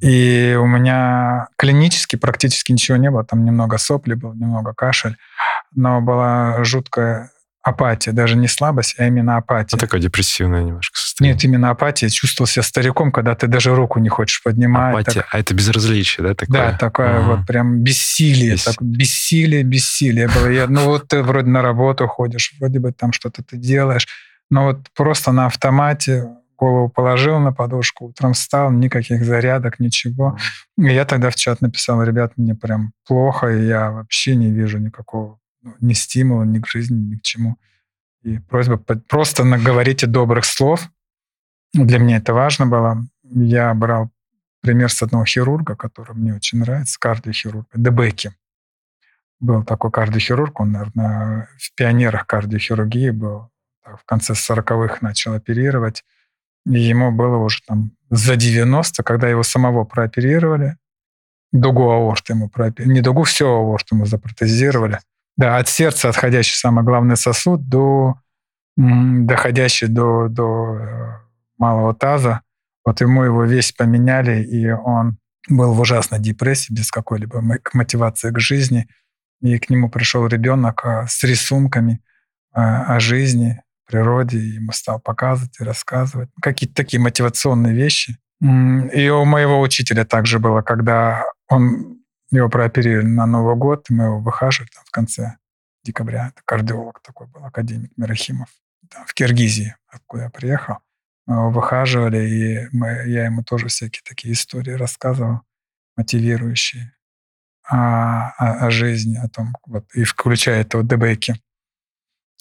[0.00, 3.24] И у меня клинически практически ничего не было.
[3.24, 5.16] Там немного сопли было, немного кашель.
[5.74, 7.30] Но была жуткая
[7.64, 9.76] апатия, даже не слабость, а именно апатия.
[9.76, 11.34] Ну, такое депрессивное немножко состояние.
[11.34, 12.10] Нет, именно апатия.
[12.10, 14.92] Чувствовал себя стариком, когда ты даже руку не хочешь поднимать.
[14.92, 15.28] Апатия, так...
[15.32, 16.72] а это безразличие, да, такое?
[16.72, 17.36] Да, такое ага.
[17.36, 18.64] вот прям бессилие, Бес...
[18.64, 20.48] так, бессилие, бессилие было.
[20.48, 24.06] Я, ну вот ты вроде на работу ходишь, вроде бы там что-то ты делаешь,
[24.50, 26.26] но вот просто на автомате
[26.64, 30.36] голову положил на подушку, утром встал, никаких зарядок, ничего.
[30.78, 34.78] И я тогда в чат написал, ребят, мне прям плохо, и я вообще не вижу
[34.78, 37.56] никакого ну, ни стимула, ни к жизни, ни к чему.
[38.22, 38.76] И просьба
[39.08, 40.88] просто наговорите добрых слов.
[41.74, 43.04] Для меня это важно было.
[43.22, 44.10] Я брал
[44.60, 48.32] пример с одного хирурга, который мне очень нравится, кардиохирург, Дебеки.
[49.40, 53.50] Был такой кардиохирург, он, наверное, в пионерах кардиохирургии был.
[53.84, 56.04] В конце 40-х начал оперировать.
[56.66, 60.76] Ему было уже там за 90, когда его самого прооперировали.
[61.52, 62.94] Дугу аорты ему прооперировали.
[62.94, 64.98] Не дугу, все аорту ему запротезировали.
[65.36, 68.16] Да, от сердца отходящий самый главный сосуд до
[68.76, 71.18] доходящий до, до э,
[71.58, 72.40] малого таза.
[72.84, 78.38] Вот ему его весь поменяли, и он был в ужасной депрессии, без какой-либо мотивации к
[78.38, 78.88] жизни.
[79.40, 82.00] И к нему пришел ребенок э, с рисунками
[82.54, 86.30] э, о жизни, природе, ему стал показывать и рассказывать.
[86.40, 88.18] Какие-то такие мотивационные вещи.
[88.40, 91.98] И у моего учителя также было, когда он
[92.30, 95.36] его прооперировали на Новый год, мы его выхаживали там в конце
[95.84, 96.28] декабря.
[96.28, 98.48] Это кардиолог такой был, академик Мирахимов.
[98.90, 100.78] Там, в Киргизии, откуда я приехал.
[101.26, 105.40] Мы его выхаживали, и мы, я ему тоже всякие такие истории рассказывал,
[105.96, 106.92] мотивирующие
[107.66, 111.40] о, о, о жизни, о том, вот, и включая этого Дебеки.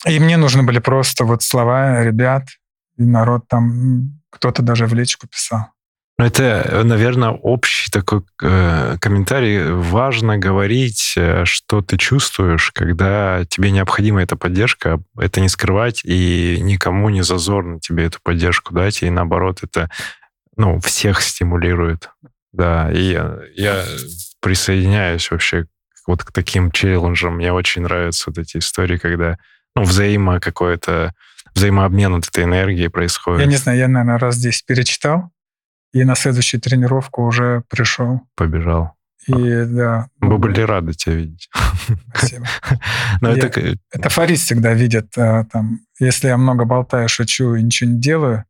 [0.06, 2.44] И мне нужны были просто вот слова ребят,
[2.98, 5.68] и народ там, кто-то даже в личку писал.
[6.18, 9.72] Это, наверное, общий такой э, комментарий.
[9.72, 16.60] Важно говорить, э, что ты чувствуешь, когда тебе необходима эта поддержка, это не скрывать, и
[16.62, 19.90] никому не зазорно тебе эту поддержку дать, и наоборот, это
[20.56, 22.10] ну, всех стимулирует.
[22.52, 23.84] Да, и я, я
[24.40, 25.66] присоединяюсь вообще
[26.06, 27.38] вот к таким челленджам.
[27.38, 29.38] Мне очень нравятся вот эти истории, когда
[29.76, 31.14] ну, взаимо какое-то
[31.56, 33.42] взаимообмен вот этой энергии происходит.
[33.42, 35.32] Я не знаю, я, наверное, раз здесь перечитал,
[35.94, 38.22] и на следующую тренировку уже пришел.
[38.36, 38.96] Побежал.
[39.28, 40.08] И да.
[40.20, 41.50] Мы были рады тебя видеть.
[42.10, 42.46] Спасибо.
[43.22, 43.78] Но я, это...
[43.92, 45.18] это фарист всегда видит.
[45.18, 48.46] А, там, если я много болтаю, шучу и ничего не делаю,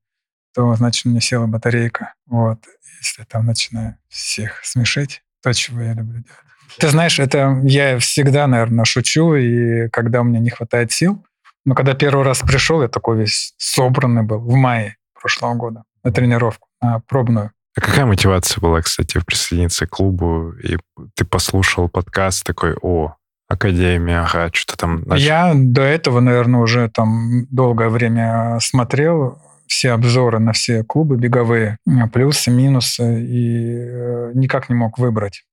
[0.55, 2.13] то, значит, у меня села батарейка.
[2.25, 2.59] Вот.
[2.99, 6.52] Если там начинаю всех смешить, то, чего я люблю делать.
[6.77, 11.23] Ты знаешь, это я всегда, наверное, шучу, и когда у меня не хватает сил,
[11.65, 16.11] но когда первый раз пришел, я такой весь собранный был в мае прошлого года на
[16.11, 17.51] тренировку, на пробную.
[17.75, 20.53] А какая мотивация была, кстати, присоединиться к клубу?
[20.63, 20.77] И
[21.15, 23.15] ты послушал подкаст такой, о,
[23.47, 25.03] Академия, ага, что-то там...
[25.05, 25.23] Начал.
[25.23, 31.77] Я до этого, наверное, уже там долгое время смотрел все обзоры на все клубы беговые,
[32.11, 35.43] плюсы, минусы, и э, никак не мог выбрать.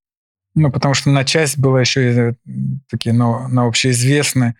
[0.55, 2.33] Ну, потому что на часть была еще э,
[2.89, 4.55] такие, ну, на общеизвестные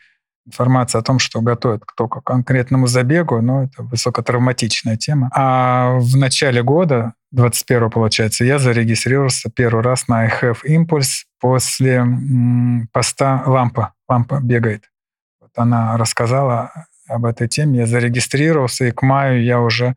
[0.45, 5.29] информация о том, что готовят к только конкретному забегу, но это высокотравматичная тема.
[5.33, 12.05] А в начале года, 21 получается, я зарегистрировался первый раз на iHave Impulse после
[12.91, 13.93] поста «Лампа».
[14.09, 14.85] «Лампа бегает».
[15.39, 16.71] Вот она рассказала
[17.07, 19.95] об этой теме, я зарегистрировался, и к маю я уже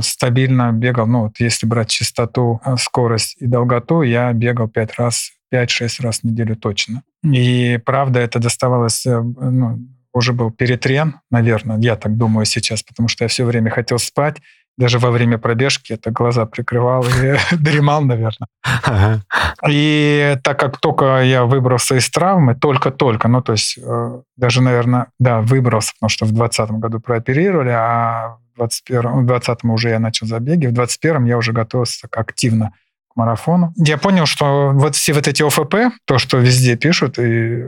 [0.00, 5.32] стабильно бегал, ну вот если брать частоту, э, скорость и долготу, я бегал пять раз
[5.52, 7.02] 5-6 раз в неделю точно.
[7.22, 9.78] И правда, это доставалось, э, ну,
[10.12, 14.36] уже был перетрен, наверное, я так думаю сейчас, потому что я все время хотел спать,
[14.76, 18.48] даже во время пробежки это глаза прикрывал и дремал, наверное.
[19.68, 25.06] И так как только я выбрался из травмы, только-только, ну то есть э, даже, наверное,
[25.18, 29.98] да, выбрался, потому что в 2020 году прооперировали, а в 2021, в 2020 уже я
[29.98, 32.72] начал забеги, в 2021 я уже готовился так активно
[33.14, 33.72] марафону.
[33.76, 37.64] Я понял, что вот все вот эти ОФП, то, что везде пишут, и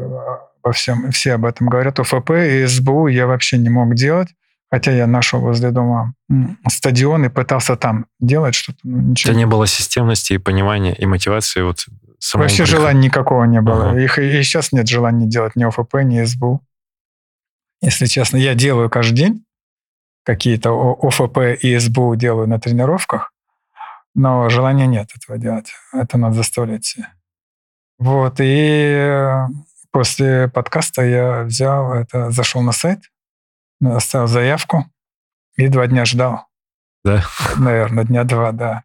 [0.62, 4.28] во всем, все об этом говорят, ОФП и СБУ я вообще не мог делать.
[4.76, 6.12] Хотя я нашел возле дома
[6.68, 8.80] стадион и пытался там делать что-то.
[8.82, 9.10] Ничего.
[9.10, 11.86] У тебя не было системности и понимания, и мотивации вот
[12.18, 12.76] самого Вообще греха.
[12.76, 13.92] желания никакого не было.
[13.92, 14.00] Ага.
[14.00, 16.60] Их, и сейчас нет желания делать ни ОФП, ни СБУ.
[17.80, 19.46] Если честно, я делаю каждый день
[20.24, 23.32] какие-то ОФП и СБУ делаю на тренировках,
[24.14, 25.72] но желания нет этого делать.
[25.94, 27.14] Это надо заставлять себя.
[27.98, 29.32] Вот, и
[29.90, 33.00] после подкаста я взял это, зашел на сайт,
[33.84, 34.86] оставил заявку
[35.56, 36.46] и два дня ждал.
[37.04, 37.24] Да?
[37.56, 38.82] Наверное, дня два, да.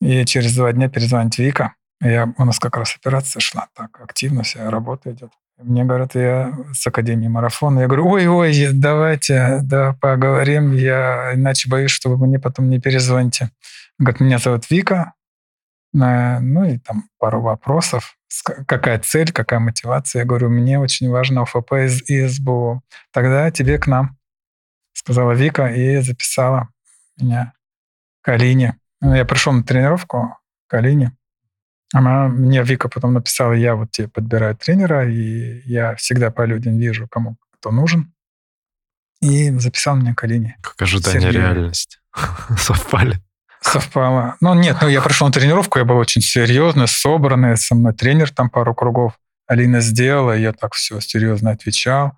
[0.00, 1.74] И через два дня перезвонит Вика.
[2.00, 5.30] Я, у нас как раз операция шла так активно, вся работа идет.
[5.58, 7.80] Мне говорят, я с Академии марафона.
[7.80, 10.72] Я говорю, ой-ой, давайте, да, поговорим.
[10.72, 13.50] Я иначе боюсь, чтобы вы мне потом не перезвоните.
[13.98, 15.12] Говорит, меня зовут Вика.
[15.94, 18.16] Э, ну и там пару вопросов.
[18.66, 20.20] Какая цель, какая мотивация?
[20.20, 22.82] Я говорю, мне очень важно ОФП из ИСБУ.
[23.12, 24.16] Тогда тебе к нам,
[25.04, 26.68] сказала Вика и записала
[27.18, 27.52] меня
[28.20, 28.78] к Алине.
[29.00, 30.38] Ну, я пришел на тренировку
[30.68, 31.12] к Алине.
[31.92, 36.78] Она мне, Вика, потом написала, я вот тебе подбираю тренера, и я всегда по людям
[36.78, 38.14] вижу, кому кто нужен.
[39.20, 40.56] И записал меня к Алине.
[40.62, 41.42] Как ожидание Сергею.
[41.42, 42.00] реальность.
[42.56, 43.20] Совпали
[43.64, 44.36] совпало.
[44.40, 48.30] Ну, нет, ну, я пришел на тренировку, я был очень серьезный, собранный, со мной тренер
[48.30, 49.14] там пару кругов
[49.46, 52.12] Алина сделала, я так все серьезно отвечал.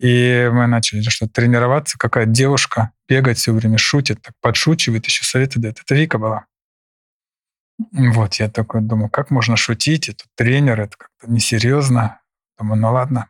[0.00, 1.98] И мы начали что-то тренироваться.
[1.98, 5.78] Какая девушка бегает все время, шутит, так подшучивает, еще советы дает.
[5.78, 6.46] Это Вика была.
[7.92, 10.08] Вот, я такой думаю, как можно шутить?
[10.08, 12.20] Это тренер, это как-то несерьезно.
[12.58, 13.28] Думаю, ну ладно,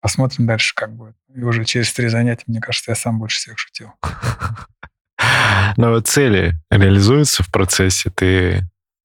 [0.00, 1.16] посмотрим дальше, как будет.
[1.34, 3.92] И уже через три занятия, мне кажется, я сам больше всех шутил.
[5.78, 8.62] Но цели реализуются в процессе, ты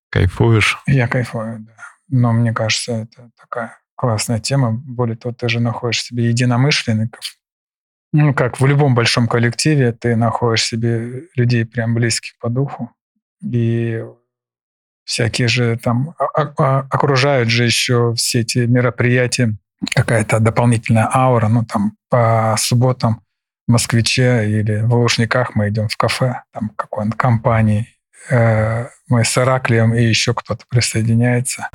[0.09, 0.77] кайфуешь?
[0.85, 1.75] Я кайфую, да.
[2.09, 4.71] Но мне кажется, это такая классная тема.
[4.71, 7.35] Более того, ты же находишь себе единомышленников.
[8.13, 12.91] Ну, как в любом большом коллективе, ты находишь себе людей прям близких по духу.
[13.43, 14.01] И
[15.03, 19.57] всякие же там окружают же еще все эти мероприятия,
[19.93, 23.21] какая-то дополнительная аура, ну там по субботам
[23.67, 27.87] москвиче или в Лужниках мы идем в кафе, там какой-нибудь компании,
[28.29, 31.69] э, мы с Ираклием и еще кто-то присоединяется.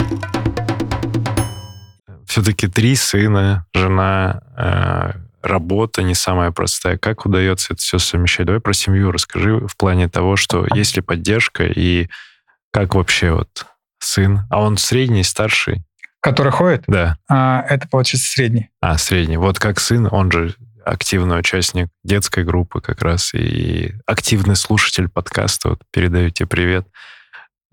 [2.27, 6.99] Все-таки три сына, жена, э, работа не самая простая.
[6.99, 8.47] Как удается это все совмещать?
[8.47, 12.09] Давай про семью расскажи в плане того, что есть ли поддержка и
[12.73, 13.67] как вообще вот
[14.01, 15.85] сын, а он средний, старший?
[16.21, 16.85] Который ходит?
[16.87, 17.19] Да.
[17.29, 18.71] А, это получится средний.
[18.81, 19.37] А, средний.
[19.37, 25.71] Вот как сын, он же активный участник детской группы как раз и активный слушатель подкаста.
[25.71, 26.87] Вот передаю тебе привет.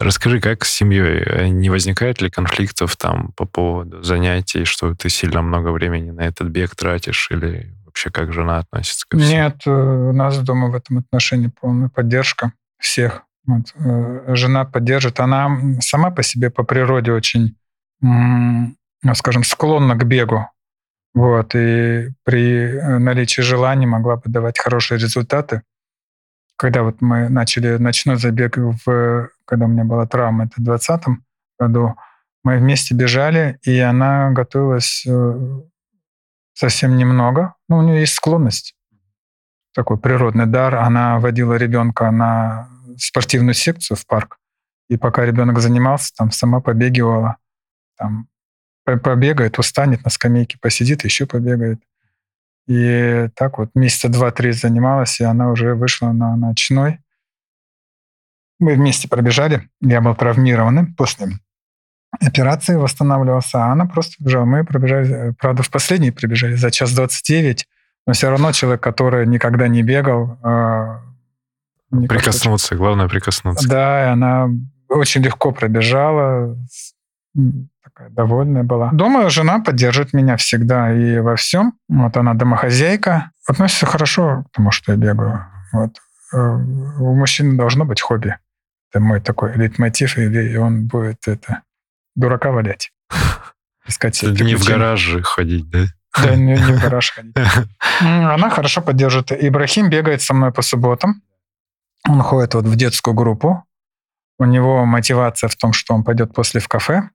[0.02, 1.24] Расскажи, как с семьей?
[1.24, 6.22] Э, не возникает ли конфликтов там по поводу занятий, что ты сильно много времени на
[6.22, 9.32] этот бег тратишь или вообще как жена относится ко всему?
[9.32, 13.22] Нет, э, у нас дома в этом отношении полная поддержка всех.
[13.46, 15.20] Вот, э, жена поддержит.
[15.20, 17.56] Она сама по себе, по природе очень,
[19.14, 20.48] скажем, склонна к бегу.
[21.14, 25.62] Вот, и при наличии желания могла бы давать хорошие результаты.
[26.56, 31.19] Когда вот мы начали ночной забег, в, когда у меня была травма, это в 2020
[31.60, 31.95] году,
[32.43, 35.06] мы вместе бежали, и она готовилась
[36.54, 37.56] совсем немного.
[37.69, 38.75] Ну, у нее есть склонность,
[39.73, 40.75] такой природный дар.
[40.75, 44.38] Она водила ребенка на спортивную секцию в парк,
[44.89, 47.38] и пока ребенок занимался, там сама побегивала,
[47.97, 48.27] там
[48.84, 51.82] побегает, устанет на скамейке, посидит, еще побегает.
[52.67, 56.99] И так вот месяца два-три занималась, и она уже вышла на ночной.
[58.62, 59.67] Мы вместе пробежали.
[59.82, 61.28] Я был травмированным после
[62.19, 64.45] операции восстанавливался, а она просто бежала.
[64.45, 67.65] Мы пробежали, э, правда, в последний прибежали за час 29,
[68.06, 70.38] но все равно человек, который никогда не бегал...
[70.43, 71.00] Э,
[72.08, 73.67] прикоснуться, кажется, главное прикоснуться.
[73.67, 74.50] Да, и она
[74.89, 76.56] очень легко пробежала,
[77.84, 78.91] такая довольная была.
[78.91, 81.74] Дома жена поддерживает меня всегда и во всем.
[81.89, 83.32] Вот она домохозяйка.
[83.47, 85.45] Относится хорошо к тому, что я бегаю.
[85.74, 85.97] Вот.
[86.34, 88.38] Э, у мужчины должно быть хобби.
[88.91, 91.63] Это мой такой лейтмотив, и он будет это
[92.15, 92.91] дурака валять.
[93.88, 95.86] Искать не в гараж же ходить, да?
[96.21, 97.36] Да, не, не в гараж ходить.
[98.01, 99.32] Она хорошо поддерживает.
[99.32, 101.21] Ибрахим бегает со мной по субботам.
[102.08, 103.63] Он ходит вот в детскую группу.
[104.39, 107.10] У него мотивация в том, что он пойдет после в кафе.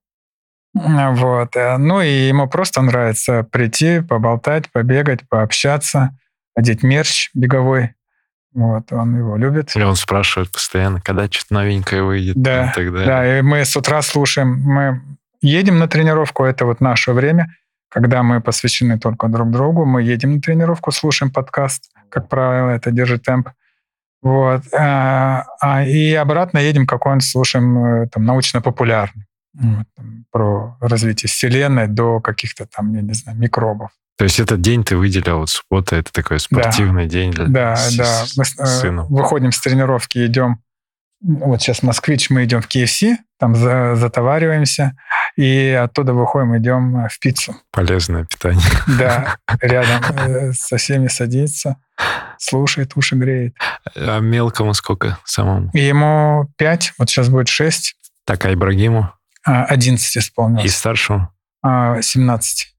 [0.72, 1.56] Вот.
[1.56, 6.16] Э, ну и ему просто нравится прийти, поболтать, побегать, пообщаться,
[6.54, 7.95] одеть мерч беговой.
[8.56, 9.76] Вот, он его любит.
[9.76, 12.36] Или он спрашивает постоянно, когда что-то новенькое выйдет.
[12.36, 15.02] Да, и да, и мы с утра слушаем, мы
[15.42, 17.54] едем на тренировку, это вот наше время,
[17.90, 22.90] когда мы посвящены только друг другу, мы едем на тренировку, слушаем подкаст, как правило, это
[22.90, 23.50] держит темп.
[24.22, 24.62] Вот.
[24.72, 29.26] А, а и обратно едем какой-нибудь, слушаем э, там, научно-популярный.
[29.52, 33.90] Вот, там, про развитие Вселенной до каких-то там, я не знаю, микробов.
[34.16, 37.10] То есть этот день ты выделил, вот суббота, это такой спортивный да.
[37.10, 38.24] день для Да, с, да.
[38.36, 39.06] Мы с, э, сыном.
[39.08, 40.62] выходим с тренировки, идем,
[41.20, 44.96] вот сейчас Москвич, мы идем в KFC, там за, затовариваемся,
[45.36, 47.56] и оттуда выходим, идем э, в пиццу.
[47.72, 48.64] Полезное питание.
[48.98, 51.76] Да, рядом э, со всеми садится,
[52.38, 53.54] слушает, уши греет.
[53.94, 55.70] А мелкому сколько самому?
[55.74, 57.96] Ему пять, вот сейчас будет шесть.
[58.24, 59.12] Так, а Ибрагиму?
[59.44, 60.64] А, одиннадцать исполнилось.
[60.64, 61.28] И старшему?
[61.62, 62.72] А, семнадцать.
[62.72, 62.75] Блин,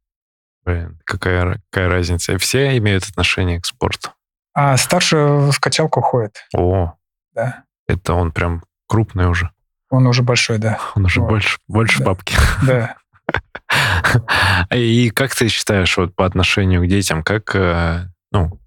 [1.04, 2.38] какая, какая разница?
[2.38, 4.12] Все имеют отношение к спорту?
[4.54, 6.46] А старший в качалку ходит.
[6.56, 6.94] О,
[7.34, 7.64] да.
[7.88, 9.52] Это он прям крупный уже.
[9.90, 10.80] Он уже большой, да.
[10.96, 11.30] Он уже вот.
[11.30, 12.06] больше, больше да.
[12.06, 12.36] бабки.
[12.66, 12.96] Да.
[14.76, 18.60] И как ты считаешь вот по отношению к детям, как, э, ну,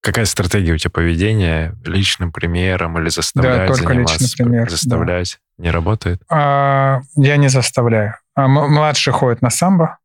[0.00, 4.18] какая стратегия у тебя поведения личным примером или заставлять да, только заниматься?
[4.20, 5.64] Личный пример, заставлять да.
[5.64, 6.22] не работает?
[6.28, 8.14] А, я не заставляю.
[8.34, 9.97] А младший ходит на самбо,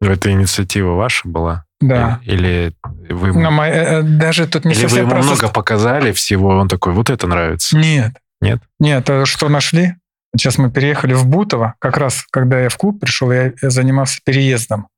[0.00, 1.64] это инициатива ваша была?
[1.80, 2.20] Да.
[2.24, 2.74] Или
[3.10, 3.32] вы...
[3.38, 5.30] Но мы, э, даже тут не Или совсем вы ему просто...
[5.32, 7.76] много показали всего, он такой, вот это нравится?
[7.76, 8.16] Нет.
[8.40, 8.60] Нет?
[8.78, 9.94] Нет, а что нашли?
[10.36, 11.74] Сейчас мы переехали в Бутово.
[11.78, 14.88] Как раз, когда я в клуб пришел, я, занимался переездом.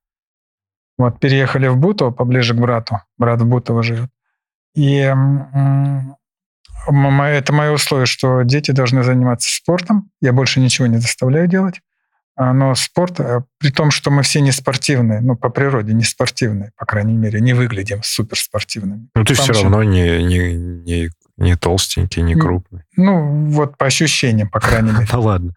[0.98, 3.00] Вот, переехали в Бутово, поближе к брату.
[3.18, 4.08] Брат в Бутово живет.
[4.74, 4.96] И
[6.88, 10.10] это мое условие, что дети должны заниматься спортом.
[10.20, 11.80] Я больше ничего не заставляю делать.
[12.38, 16.04] А, но спорт, э, при том, что мы все не спортивные, ну, по природе не
[16.04, 19.08] спортивные, по крайней мере, не выглядим суперспортивными.
[19.14, 22.82] Ну, ты все равно не, не, не, не толстенький, не крупный.
[22.94, 25.06] Ну, вот по ощущениям, по крайней мере.
[25.10, 25.54] Ну, ладно.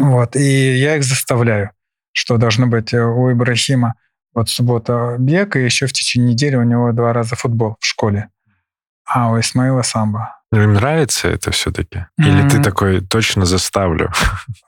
[0.00, 1.70] Вот, и я их заставляю,
[2.12, 3.94] что должно быть э, у Ибрахима
[4.34, 8.30] вот суббота бег, и еще в течение недели у него два раза футбол в школе.
[9.04, 10.41] А у Исмаила самбо.
[10.52, 12.06] Им нравится это все-таки?
[12.18, 12.50] Или mm-hmm.
[12.50, 14.12] ты такой, точно заставлю?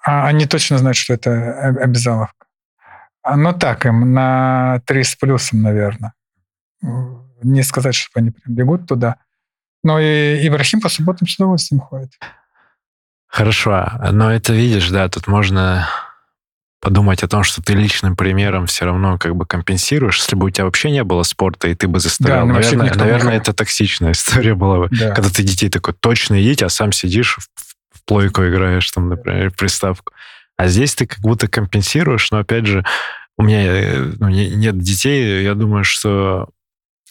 [0.03, 2.47] А, они точно знают, что это обязаловка.
[3.23, 6.15] А, ну так, им на три с плюсом, наверное.
[7.43, 9.17] Не сказать, что они прям бегут туда.
[9.83, 12.13] Но и Ибрахим по субботам с удовольствием ходит.
[13.27, 15.87] Хорошо, но это видишь, да, тут можно
[16.85, 20.19] подумать о том, что ты личным примером все равно как бы компенсируешь.
[20.19, 23.37] Если бы у тебя вообще не было спорта, и ты бы заставлял, да, наверное, наверное
[23.39, 24.89] это токсичная история была бы.
[24.91, 25.13] Да.
[25.13, 29.51] Когда ты детей такой, точно идите, а сам сидишь, в, в плойку играешь, там, например,
[29.51, 30.13] в приставку.
[30.59, 32.85] А здесь ты как будто компенсируешь, но опять же,
[33.39, 36.51] у меня э, ну, нет детей, я думаю, что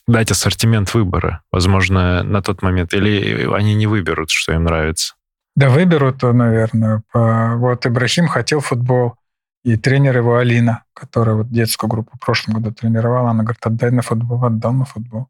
[0.07, 5.15] дать ассортимент выбора, возможно, на тот момент, или они не выберут, что им нравится?
[5.55, 7.03] Да выберут, наверное.
[7.13, 9.15] Вот Ибрахим хотел футбол,
[9.63, 13.91] и тренер его Алина, которая вот детскую группу в прошлом году тренировала, она говорит, отдай
[13.91, 15.27] на футбол, отдал на футбол.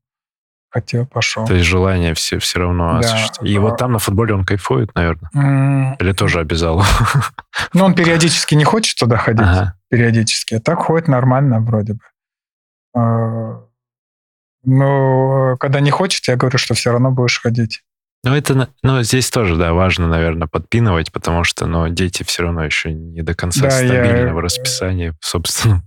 [0.70, 1.46] Хотел, пошел.
[1.46, 3.00] То есть желание все, все равно да.
[3.00, 3.52] осуществить.
[3.52, 5.30] И вот там на футболе он кайфует, наверное?
[5.36, 5.98] Mm.
[6.00, 6.84] Или тоже обязал?
[7.74, 9.76] Ну, он периодически не хочет туда ходить, ага.
[9.90, 10.56] периодически.
[10.56, 12.00] А так ходит нормально вроде бы.
[12.96, 13.64] А,
[14.64, 17.84] но когда не хочет, я говорю, что все равно будешь ходить.
[18.26, 22.64] Ну, это, ну, здесь тоже, да, важно, наверное, подпинывать, потому что, ну, дети все равно
[22.64, 24.34] еще не до конца да, стабильны я...
[24.34, 25.84] в расписании собственно.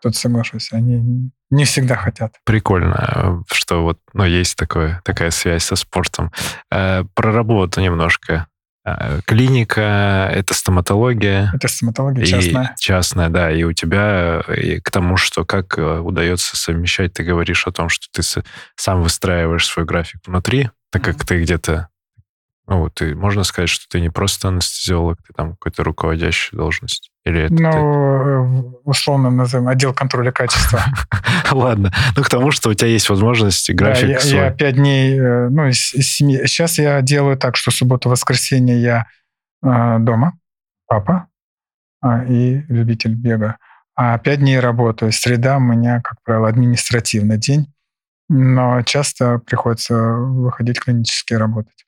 [0.00, 2.34] Тут соглашусь, они не всегда хотят.
[2.44, 6.32] Прикольно, что вот, ну, есть такое, такая связь со спортом.
[6.70, 8.46] Э, про работу немножко.
[8.84, 11.50] Э, клиника— это стоматология.
[11.54, 12.76] Это стоматология частная.
[12.78, 13.50] частная, да.
[13.50, 17.88] И у тебя и к тому, что как э, удается совмещать, ты говоришь о том,
[17.88, 18.22] что ты
[18.76, 21.88] сам выстраиваешь свой график внутри, так как ты где-то
[22.68, 27.10] ну, и можно сказать, что ты не просто анестезиолог, ты там какой-то руководящий должность.
[27.24, 27.78] Или это ну, ты...
[27.78, 30.80] Э, условно назовем отдел контроля качества.
[31.50, 31.90] Ладно.
[32.14, 35.48] Ну, к тому, что у тебя есть возможность график да, я, я пять дней, э,
[35.48, 36.44] ну, из, из семьи.
[36.44, 39.06] Сейчас я делаю так, что субботу-воскресенье я
[39.62, 40.34] э, дома,
[40.86, 41.28] папа
[42.04, 43.56] э, и любитель бега.
[43.96, 45.10] А пять дней работаю.
[45.12, 47.72] Среда у меня, как правило, административный день.
[48.28, 51.86] Но часто приходится выходить клинически работать.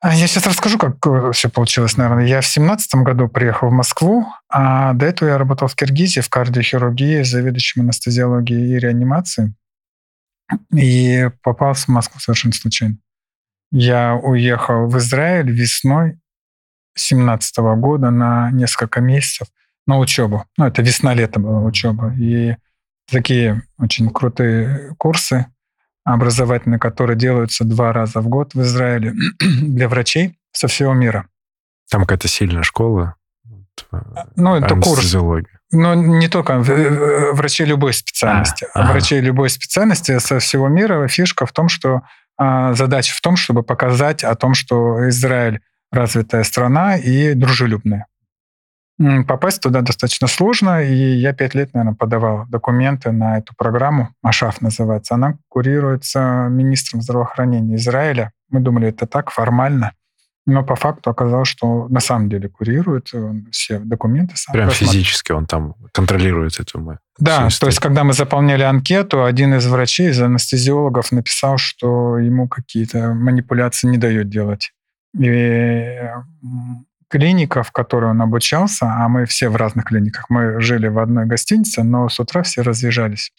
[0.00, 2.26] А я сейчас расскажу, как э, все получилось, наверное.
[2.26, 6.28] Я в семнадцатом году приехал в Москву, а до этого я работал в Киргизии в
[6.28, 9.54] кардиохирургии, заведующим анестезиологией и реанимацией.
[10.72, 12.96] И попал в Москву совершенно случайно.
[13.72, 16.18] Я уехал в Израиль весной
[16.94, 19.48] 17 года на несколько месяцев
[19.86, 20.44] на учебу.
[20.56, 22.14] Ну, это весна-лето была учеба.
[22.18, 22.56] И
[23.10, 25.46] такие очень крутые курсы
[26.04, 31.26] образовательные, которые делаются два раза в год в Израиле для врачей со всего мира.
[31.90, 33.14] Там какая-то сильная школа?
[34.36, 35.14] Ну, это курс.
[35.70, 38.66] Ну, не только врачей любой специальности.
[38.74, 38.92] А, ага.
[38.92, 42.02] Врачей любой специальности со всего мира фишка в том, что
[42.38, 45.60] а, задача в том, чтобы показать о том, что Израиль
[45.92, 48.06] развитая страна и дружелюбная.
[49.26, 54.60] Попасть туда достаточно сложно, и я пять лет, наверное, подавал документы на эту программу, Ашаф
[54.60, 55.14] называется.
[55.14, 58.32] Она курируется министром здравоохранения Израиля.
[58.50, 59.92] Мы думали, это так, формально.
[60.46, 64.34] Но по факту оказалось, что на самом деле курирует он все документы.
[64.36, 66.98] Сам Прям физически он там контролирует эту мы.
[67.18, 72.48] Да, то есть когда мы заполняли анкету, один из врачей, из анестезиологов написал, что ему
[72.48, 74.72] какие-то манипуляции не дает делать.
[75.18, 76.00] И
[77.08, 81.26] клиника, в которой он обучался, а мы все в разных клиниках, мы жили в одной
[81.26, 83.32] гостинице, но с утра все разъезжались.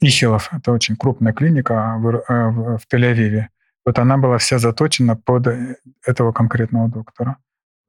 [0.00, 3.46] Ихилов, это очень крупная клиника в, э, в, в Тель-Авиве.
[3.84, 7.36] Вот она была вся заточена под э, этого конкретного доктора.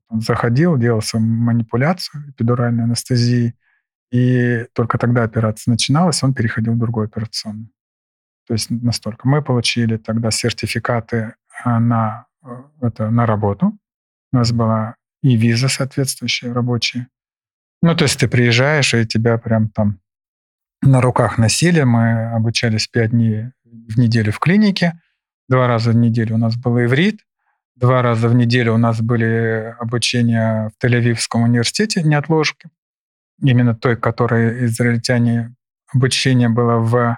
[0.10, 3.56] Он заходил, делал свою манипуляцию эпидуральной анестезии,
[4.12, 7.70] и только тогда операция начиналась, он переходил в другую операционную.
[8.46, 9.28] То есть настолько.
[9.28, 11.34] Мы получили тогда сертификаты
[11.66, 12.28] э, на
[12.82, 13.78] это на работу.
[14.32, 17.08] У нас была и виза соответствующая рабочая.
[17.82, 20.00] Ну, то есть ты приезжаешь, и тебя прям там
[20.82, 21.84] на руках носили.
[21.84, 25.00] Мы обучались пять дней в неделю в клинике.
[25.50, 27.22] Два раза в неделю у нас был иврит.
[27.76, 32.70] Два раза в неделю у нас были обучения в Тель-Авивском университете неотложки.
[33.41, 35.56] Именно той, которой израильтяне
[35.94, 37.18] обучение было в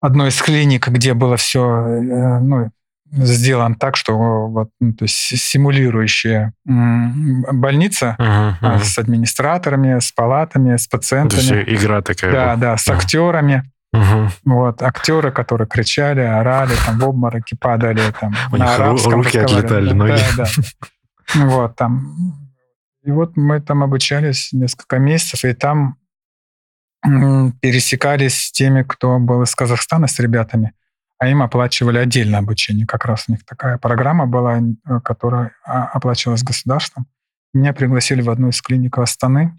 [0.00, 2.70] одной из клиник, где было все, э, ну,
[3.16, 8.80] сделан так, что вот, ну, то есть симулирующая больница uh-huh, uh-huh.
[8.80, 11.40] с администраторами, с палатами, с пациентами.
[11.40, 12.32] То есть игра такая.
[12.32, 12.56] Да, была.
[12.56, 12.94] да, с uh-huh.
[12.94, 13.70] актерами.
[13.92, 14.28] Угу.
[14.46, 19.90] Вот, актеры, которые кричали, орали, там в обмороки падали, там У на арабском руки отлетали,
[19.90, 20.20] да, ноги.
[20.36, 20.46] Да,
[21.34, 21.44] да.
[21.46, 22.12] Вот, там.
[23.04, 25.96] И вот мы там обучались несколько месяцев, и там
[27.60, 30.72] пересекались с теми, кто был из Казахстана, с ребятами
[31.24, 32.86] а им оплачивали отдельное обучение.
[32.86, 37.06] Как раз у них такая программа была, э, которая а, оплачивалась государством.
[37.54, 39.58] Меня пригласили в одну из клиник Астаны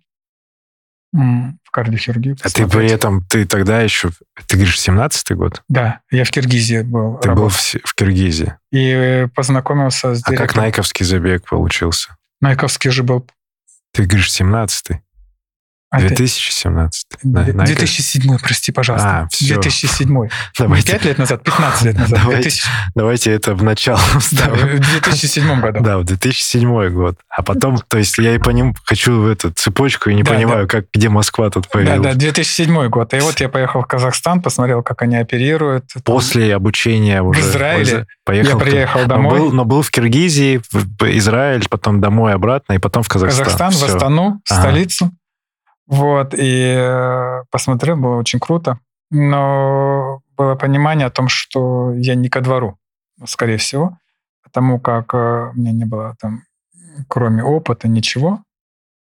[1.11, 2.35] в кардиохирургию.
[2.43, 4.09] А ты при этом, ты тогда еще,
[4.47, 5.63] ты говоришь, 17-й год?
[5.69, 7.17] Да, я в Киргизии был.
[7.19, 7.45] Ты работал.
[7.45, 8.57] был в, в Киргизии?
[8.71, 10.43] И познакомился с директором.
[10.43, 12.17] А как Найковский забег получился?
[12.41, 13.25] Найковский же был...
[13.93, 14.99] Ты говоришь, 17-й?
[15.91, 17.05] А ты- 2017.
[17.23, 19.19] На- на- 2007, прости, пожалуйста.
[19.23, 19.53] А, всё.
[19.55, 20.09] 2007.
[20.23, 20.29] Не
[20.59, 22.19] Давайте, 5 лет назад, 15 лет назад.
[22.21, 22.41] Давайте.
[22.49, 24.77] 2000 давайте это в начало да, вставим.
[24.77, 25.79] в 2007 году.
[25.81, 27.15] Да, в 2007 год.
[27.29, 30.33] А потом, то есть я и по ним хочу в эту цепочку и не Да,
[30.33, 32.01] понимаю, как где Москва тут Да, появилась.
[32.01, 33.13] да, 2007 год.
[33.13, 35.85] И вот я поехал в Казахстан, посмотрел, как они оперируют.
[35.93, 38.49] Там После обучения уже Израиле поехал.
[38.49, 39.39] я в- приехал но домой.
[39.39, 43.45] был, но был в Киргизии, в в Израиль, потом домой обратно, и потом в Казахстан.
[43.45, 43.85] Казахстан, в Всё.
[43.95, 44.61] Астану, в Ага.
[44.61, 45.11] столицу.
[45.87, 48.79] Вот, и э, посмотрел, было очень круто.
[49.11, 52.77] Но было понимание о том, что я не ко двору,
[53.25, 53.97] скорее всего,
[54.43, 56.43] потому как э, у меня не было там,
[57.07, 58.41] кроме опыта, ничего.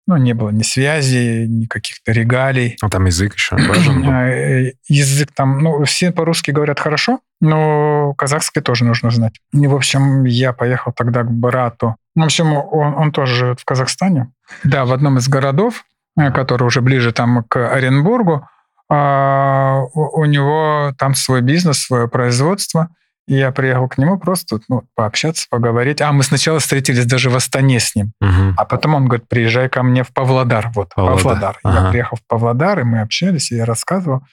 [0.06, 2.76] Ну, не было ни связи, ни каких-то регалий.
[2.80, 4.10] А там язык еще важен был.
[4.12, 9.34] Э, Язык там, ну, все по-русски говорят хорошо, но казахский тоже нужно знать.
[9.52, 11.94] И, в общем, я поехал тогда к брату.
[12.16, 14.32] В общем, он, он тоже живет в Казахстане.
[14.64, 15.84] Да, в одном из городов,
[16.16, 18.46] который уже ближе там к Оренбургу.
[18.90, 22.88] А, У него там свой бизнес, свое производство.
[23.28, 26.00] И я приехал к нему просто ну, пообщаться, поговорить.
[26.00, 28.12] А мы сначала встретились даже в Астане с ним.
[28.20, 28.54] Мгм.
[28.56, 30.72] А потом он говорит, приезжай ко мне в Павлодар.
[30.74, 31.22] Вот, Павлодар.
[31.22, 31.58] Павлодар.
[31.62, 31.90] Я Ага.
[31.90, 34.24] приехал в Павлодар, и мы общались, и я рассказывал.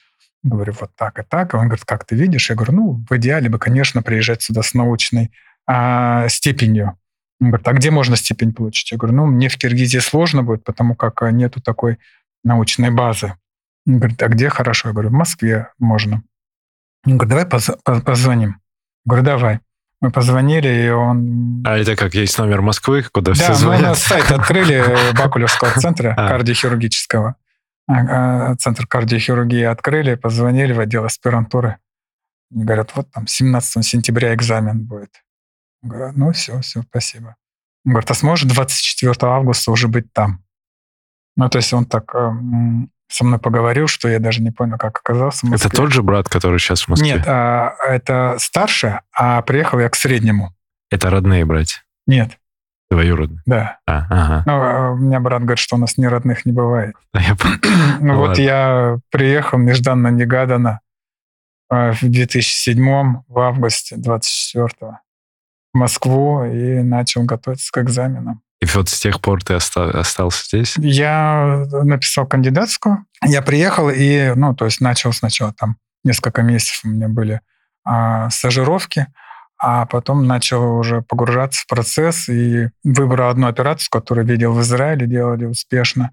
[0.42, 1.54] Говорю, вот так и так.
[1.54, 2.50] И он говорит, как ты видишь?
[2.50, 5.30] Я говорю, ну, в идеале бы, конечно, приезжать сюда с научной
[5.68, 6.96] а, степенью.
[7.40, 8.90] Он говорит, а где можно степень получить?
[8.92, 11.98] Я говорю, ну, мне в Киргизии сложно будет, потому как а, нету такой
[12.44, 13.34] научной базы.
[13.86, 14.88] Он говорит, а где хорошо?
[14.88, 16.22] Я говорю, в Москве можно.
[17.06, 18.50] Он говорит, давай поз- поз- позвоним.
[18.50, 19.60] Я говорю, давай.
[20.00, 23.58] Мы позвонили, и он А это как есть номер Москвы, куда все да, мы у
[23.58, 23.82] звонят?
[23.82, 24.84] нас сайт открыли
[25.16, 26.28] Бакулевского центра А.
[26.28, 27.34] кардиохирургического.
[27.90, 31.78] А, Центр кардиохирургии открыли, позвонили в отдел аспирантуры.
[32.54, 35.22] Они говорят, вот там 17 сентября экзамен будет.
[35.82, 37.36] Говорю, ну все, все, спасибо.
[37.84, 40.42] Он говорит, а сможешь 24 августа уже быть там?
[41.36, 44.98] Ну, то есть он так эм, со мной поговорил, что я даже не понял, как
[44.98, 45.68] оказался в Москве.
[45.68, 47.12] Это тот же брат, который сейчас в Москве?
[47.12, 50.52] Нет, а, это старше, а приехал я к среднему.
[50.90, 52.38] Это родные братья, Нет,
[52.90, 53.42] двоюродные.
[53.46, 53.78] да.
[53.86, 54.42] А, ага.
[54.46, 56.96] Ну, а у меня брат говорит, что у нас ни родных не бывает.
[57.14, 57.58] Я понял.
[58.00, 58.42] Ну вот Ладно.
[58.42, 60.80] я приехал нежданно-негаданно
[61.70, 65.07] э, в 2007 в августе 24 в
[65.78, 68.42] Москву и начал готовиться к экзаменам.
[68.60, 70.74] И вот с тех пор ты оста- остался здесь?
[70.78, 76.88] Я написал кандидатскую, я приехал и, ну, то есть начал сначала там несколько месяцев у
[76.88, 77.40] меня были
[77.84, 79.06] а, стажировки,
[79.60, 85.06] а потом начал уже погружаться в процесс и выбрал одну операцию, которую видел в Израиле,
[85.06, 86.10] делали успешно,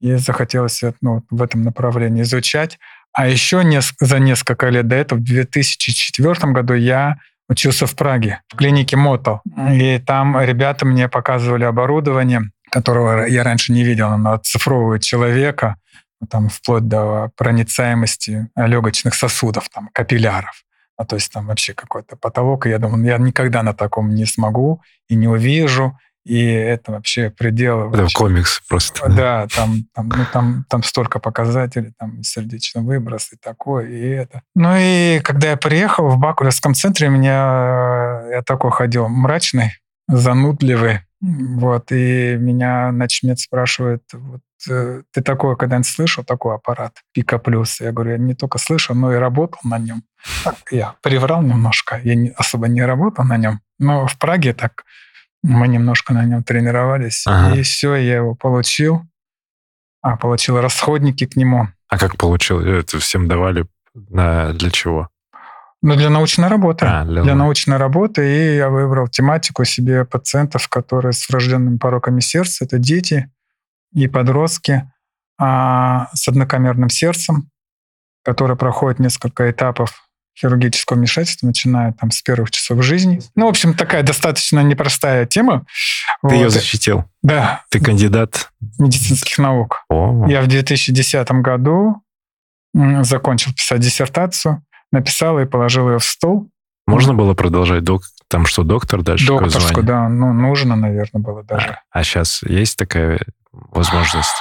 [0.00, 2.78] и захотелось ну, в этом направлении изучать.
[3.12, 7.18] А еще нес- за несколько лет до этого, в 2004 году, я
[7.48, 9.42] учился в Праге, в клинике Мотал.
[9.72, 14.08] И там ребята мне показывали оборудование, которого я раньше не видел.
[14.08, 15.76] Оно оцифровывает человека,
[16.20, 20.64] ну, там, вплоть до проницаемости легочных сосудов, там, капилляров.
[20.96, 22.66] А то есть там вообще какой-то потолок.
[22.66, 25.96] И я думаю, я никогда на таком не смогу и не увижу.
[26.28, 27.88] И это вообще предел.
[27.88, 28.18] Это вообще.
[28.18, 29.08] комикс просто.
[29.08, 34.42] Да, там, там, ну, там, там столько показателей, там сердечный выброс и такое, и это.
[34.54, 39.72] Ну и когда я приехал в Бакулевском центре, меня э, я такой ходил мрачный,
[40.06, 47.38] занудливый, вот, и меня начмет спрашивает, вот, э, ты такое когда-нибудь слышал, такой аппарат Пика
[47.38, 47.80] Плюс?
[47.80, 50.02] Я говорю, я не только слышал, но и работал на нем.
[50.44, 54.84] Так, я приврал немножко, я не, особо не работал на нем, но в Праге так
[55.42, 57.56] мы немножко на нем тренировались, Ага.
[57.56, 59.02] и все, я его получил.
[60.00, 61.68] А, получил расходники к нему.
[61.88, 62.60] А как получил?
[62.60, 65.08] Это всем давали на, для чего?
[65.80, 66.86] Ну, для научной работы.
[66.86, 72.20] А, для, Для научной работы, и я выбрал тематику себе пациентов, которые с врожденными пороками
[72.20, 72.64] сердца.
[72.64, 73.30] Это дети
[73.92, 74.90] и подростки
[75.38, 77.50] а, с однокамерным сердцем,
[78.24, 80.07] которые проходят несколько этапов
[80.38, 83.20] хирургического вмешательства, начиная там с первых часов жизни.
[83.34, 85.64] Ну, в общем, такая достаточно непростая тема.
[86.28, 86.52] Ты ее Вот.
[86.52, 87.04] защитил.
[87.22, 88.50] Да, Ты кандидат.
[88.78, 89.84] медицинских наук.
[89.88, 92.02] О, Я в 2010 году
[92.74, 94.62] закончил писать диссертацию,
[94.92, 96.48] написал и положил ее в стол.
[96.86, 98.02] можно было продолжать док?
[98.28, 99.26] Там что, доктор дальше?
[99.26, 101.78] Докторскую, да, ну, нужно, наверное, было даже.
[101.90, 103.18] А, сейчас есть такая
[103.52, 104.34] возможность?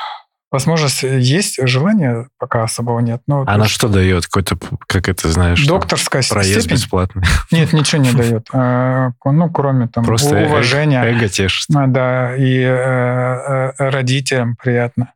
[0.50, 3.22] Возможность есть, желания пока особого нет.
[3.28, 4.28] То Она есть что дает?
[4.28, 5.60] Какой-то, как это знаешь?
[5.66, 6.76] там, докторская Проезд степень?
[6.78, 7.24] бесплатный.
[7.52, 8.48] Нет, ничего не дает.
[8.54, 11.04] А, Ну, кроме там Просто э- уважения.
[11.04, 11.68] Эго тешит.
[11.76, 15.12] А, Да, и э, э, родителям приятно.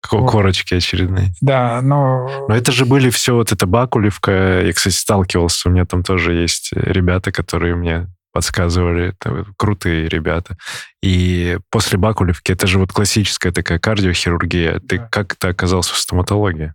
[0.00, 0.30] Ко- Вот.
[0.30, 1.34] Корочки очередные.
[1.42, 2.46] Да, но...
[2.48, 4.62] Но это же были все вот это Бакулевка.
[4.62, 5.68] Я, кстати, сталкивался.
[5.68, 9.14] У меня там тоже есть ребята, которые мне подсказывали.
[9.18, 10.58] Это крутые ребята.
[11.02, 14.78] И после Бакулевки, это же вот классическая такая кардиохирургия.
[14.80, 15.08] Ты Да.
[15.10, 16.74] как ты оказался в стоматологии?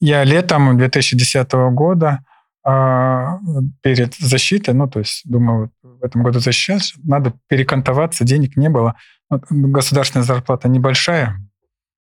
[0.00, 2.20] Я летом 2010 года
[2.64, 3.38] а,
[3.82, 8.94] перед защитой, ну, то есть, думаю, в этом году защищать, надо перекантоваться, денег не было.
[9.50, 11.36] Государственная зарплата небольшая,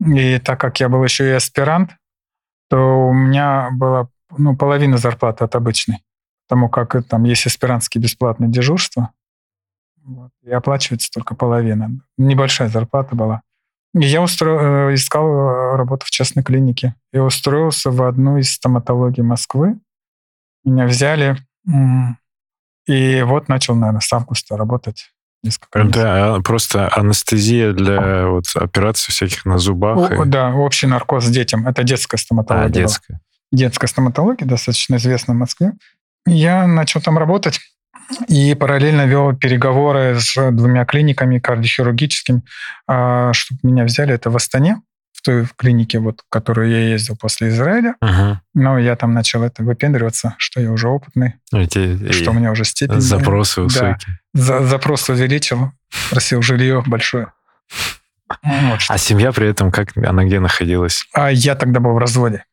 [0.01, 1.91] и так как я был еще и аспирант,
[2.71, 5.99] то у меня была ну, половина зарплаты от обычной,
[6.53, 9.09] потому как там есть аспирантские бесплатные дежурства,
[10.05, 11.99] вот, и оплачивается только половина.
[12.19, 13.41] Небольшая зарплата была.
[13.95, 14.91] И я устро...
[14.91, 19.79] э, искал э, работу в частной клинике и устроился в одну из стоматологий Москвы.
[20.63, 21.39] Меня взяли,
[22.87, 25.11] и вот начал, наверное, с августа работать.
[25.43, 25.85] Несколько.
[25.85, 30.11] Да, а, просто анестезия для вот операций всяких на зубах.
[30.11, 31.67] О, и- да, общий наркоз детям.
[31.67, 32.67] Это детская стоматология.
[32.67, 32.83] А, была.
[32.83, 33.21] детская.
[33.51, 35.73] детская стоматология, достаточно известна в Москве.
[36.27, 37.61] Я начал там работать
[38.29, 42.43] и параллельно вел переговоры с двумя клиниками кардиохирургическими,
[42.87, 44.15] а, чтобы меня взяли.
[44.15, 47.95] Это в Астане, в той клинике, вот, в которую я ездил после Израиля.
[48.01, 48.41] Мгм.
[48.55, 52.65] Но я там начал это выпендриваться, что я уже опытный, Эти- что у меня уже
[52.65, 53.01] степень.
[53.01, 53.63] запросы Да.
[53.65, 54.19] высокие.
[54.35, 55.73] За- запрос увеличил,
[56.11, 57.29] просил жилье большое.
[58.43, 58.81] Вот.
[58.89, 61.07] А семья при этом как она где находилась?
[61.13, 62.45] А я тогда был в разводе.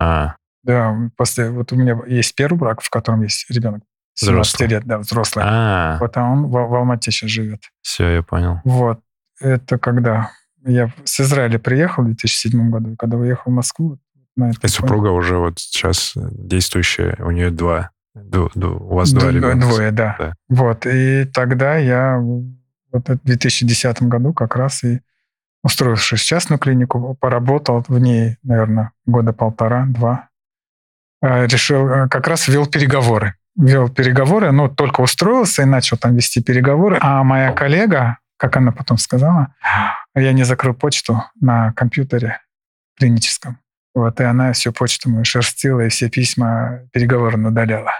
[0.00, 0.36] А,
[0.68, 3.80] Да, после вот у меня есть первый брак, в котором есть ребенок
[4.14, 4.68] 17 Взрослый.
[4.68, 5.44] лет, да, взрослый.
[5.48, 7.60] а, Вот а он в, в Алмате сейчас живет.
[7.80, 8.60] все, я понял.
[8.64, 9.00] Вот.
[9.40, 10.30] Это когда
[10.66, 13.98] я с Израиля приехал в 2007 году, когда уехал в Москву,
[14.36, 19.10] на этом И супруга уже вот сейчас действующая, у нее два, ду- ду- у вас
[19.12, 19.58] два ребенка.
[19.66, 20.16] Двое, да.
[20.18, 20.34] Да.
[20.48, 20.84] Вот.
[20.86, 25.00] И тогда я вот в 2010 году как раз и
[25.62, 30.28] устроившись в частную клинику, поработал в ней, наверное, года полтора-два.
[31.22, 33.34] Э, Решил, э, как раз вел переговоры.
[33.56, 36.98] Вел переговоры, но только устроился и начал там вести переговоры.
[37.00, 39.54] А моя коллега, как она потом сказала,
[40.14, 42.40] я не закрыл почту на компьютере
[42.96, 43.58] клиническом.
[43.94, 47.92] Вот, и она всю почту мою шерстила и все письма переговорно удаляла.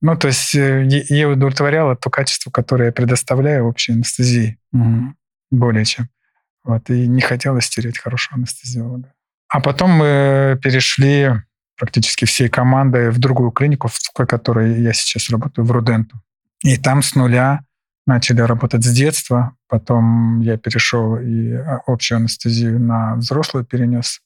[0.00, 4.58] Ну, то есть э, ей удовлетворяло то качество, которое я предоставляю общей анестезии.
[4.72, 5.16] Мгм.
[5.50, 6.08] Более чем.
[6.64, 9.12] Вот, и не хотелось терять хорошего анестезиолога.
[9.48, 11.32] А потом мы перешли
[11.80, 16.20] практически всей командой в другую клинику, в которой я сейчас работаю, в Руденту.
[16.62, 17.60] И там с нуля
[18.06, 19.56] начали работать с детства.
[19.66, 24.20] Потом я перешел и а, общую анестезию на взрослую перенес.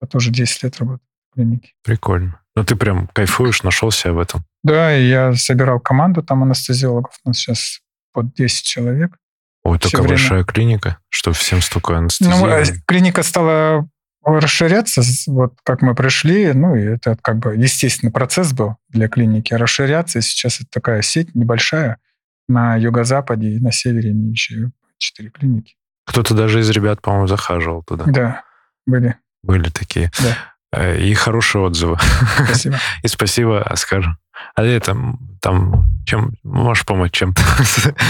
[0.00, 1.74] Вот уже 10 лет работаю в клинике.
[1.84, 2.40] Прикольно.
[2.56, 4.44] Ну ты прям кайфуешь, нашел себя в этом.
[4.64, 7.12] Да, и я собирал команду там анестезиологов.
[7.24, 7.80] У нас сейчас
[8.14, 9.14] под 10 человек.
[9.62, 10.16] Ой, такая время.
[10.16, 12.78] большая клиника, что всем столько Ну, анестезии.
[12.78, 13.86] э, клиника стала
[14.36, 19.54] расширяться, вот как мы пришли, ну, и это как бы естественный процесс был для клиники
[19.54, 21.98] расширяться, и сейчас это такая сеть небольшая
[22.48, 25.76] на юго-западе и на севере имеющая четыре клиники.
[26.06, 28.04] Кто-то даже из ребят, по-моему, захаживал туда.
[28.06, 28.44] Да,
[28.86, 29.16] были.
[29.42, 30.10] Были такие.
[30.20, 30.36] Да.
[30.72, 31.96] Э, И хорошие отзывы.
[32.44, 32.78] Спасибо.
[33.02, 34.16] И спасибо, Оскар.
[34.54, 34.96] А это
[35.40, 37.42] там, чем можешь помочь чем-то?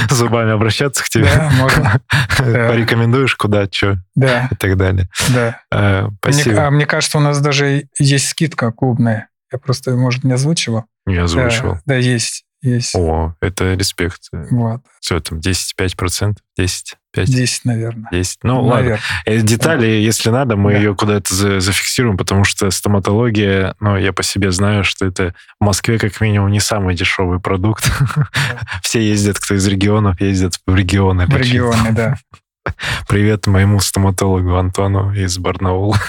[0.11, 1.25] Зубами обращаться к тебе?
[1.35, 2.01] Да, можно.
[2.37, 5.09] Порекомендуешь куда, что Да, и так далее.
[5.31, 5.59] да.
[5.71, 6.67] Мне, Спасибо.
[6.67, 9.29] а мне кажется, у нас даже есть скидка клубная.
[9.51, 10.85] Я просто, может, не озвучивал.
[11.07, 11.75] Не озвучивал.
[11.77, 12.45] Да, да, есть.
[12.61, 12.95] Есть.
[12.95, 14.23] О, это респект.
[14.33, 14.83] Вот.
[15.01, 16.35] Все там, 10-5%?
[16.59, 16.97] 10?
[17.27, 17.31] 5?
[17.31, 18.09] 10, наверное.
[18.13, 18.39] 10.
[18.43, 18.75] Ну, ладно.
[18.77, 19.01] Наверное.
[19.27, 20.79] Э, Детали, если надо, мы Да.
[20.79, 25.65] ее куда-то за- зафиксируем, потому что стоматология, ну, я по себе знаю, что это в
[25.65, 27.85] Москве как минимум не самый дешевый продукт.
[28.83, 31.27] Все ездят, кто из регионов, ездят в регионы.
[31.27, 32.17] В регионе, да.
[33.09, 35.97] Привет моему стоматологу Антону из Барнаула.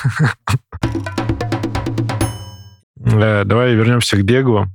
[3.01, 4.67] Э, Давай вернемся к бегу.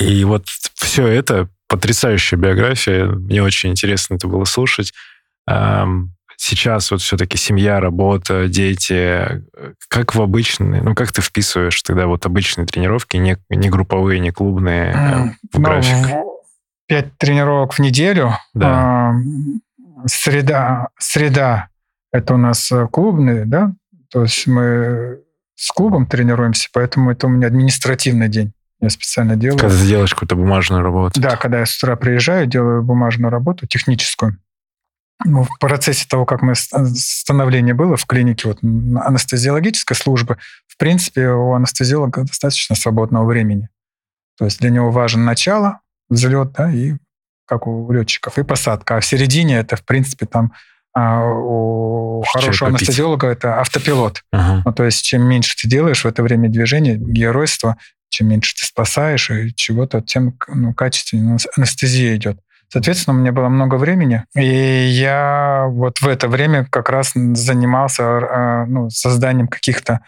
[0.00, 4.92] И вот все это, потрясающая биография, мне очень интересно это было слушать.
[6.38, 9.42] Сейчас вот все-таки семья, работа, дети.
[9.88, 14.32] Как в обычные, ну как ты вписываешь тогда вот обычные тренировки, не, не групповые, не
[14.32, 15.96] клубные, М, в ну, график?
[16.06, 16.26] в-
[16.88, 18.34] Пять тренировок в неделю.
[18.54, 18.68] Да.
[18.68, 19.14] А,
[20.06, 21.68] Среда, среда–
[22.12, 23.72] это у нас э, клубные, да?
[24.10, 25.18] То есть мы
[25.56, 28.52] с клубом тренируемся, поэтому это у меня административный день.
[28.80, 29.58] Я специально делаю.
[29.58, 31.18] Когда ты делаешь какую-то бумажную работу.
[31.20, 34.36] Да, когда я с утра приезжаю, делаю бумажную работу, техническую.
[35.24, 40.36] Ну, в процессе того, как мы ст- становление было в клинике вот, анестезиологической службы,
[40.66, 43.68] в принципе, у анестезиолога достаточно свободного времени.
[44.38, 46.94] То есть для него важно начало, взлет, да, и
[47.46, 48.96] как у летчиков, и посадка.
[48.96, 50.52] А в середине это, в принципе, там
[50.92, 52.82] а, у Чай хорошего попить.
[52.82, 54.22] анестезиолога это автопилот.
[54.32, 54.62] Ага.
[54.64, 57.76] Ну, то есть чем меньше ты делаешь в это время движения, геройства,
[58.08, 62.38] чем меньше ты спасаешь и чего-то, тем ну, качественнее анестезия идет.
[62.68, 68.02] Соответственно, у меня было много времени, и я вот в это время как раз занимался
[68.02, 70.00] э, ну, созданием каких-то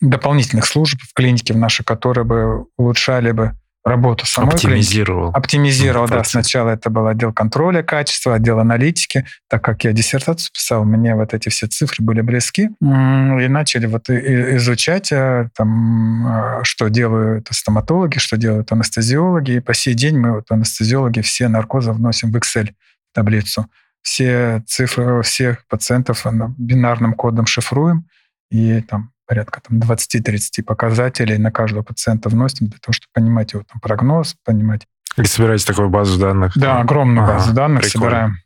[0.00, 3.52] дополнительных служб в клинике в нашей, которые бы улучшали бы
[3.86, 5.30] работу самой Оптимизировал.
[5.30, 5.38] Клиники.
[5.38, 6.24] Оптимизировал, да.
[6.24, 9.24] Сначала это был отдел контроля качества, отдел аналитики.
[9.48, 12.70] Так как я диссертацию писал, мне вот эти все цифры были близки.
[12.80, 19.52] И начали вот изучать, э, там, э, что делают стоматологи, что делают анестезиологи.
[19.52, 22.70] И по сей день мы, вот анестезиологи, все наркозы вносим в Excel
[23.14, 23.66] таблицу.
[24.02, 26.26] Все цифры всех пациентов
[26.58, 28.06] бинарным кодом шифруем.
[28.50, 33.62] И там порядка там, 20-30 показателей на каждого пациента вносим для того, чтобы понимать его
[33.70, 34.86] там, прогноз, понимать.
[35.16, 36.52] И собираете такую базу данных?
[36.56, 38.06] Да, огромную ага, базу данных прикольно.
[38.06, 38.36] собираем.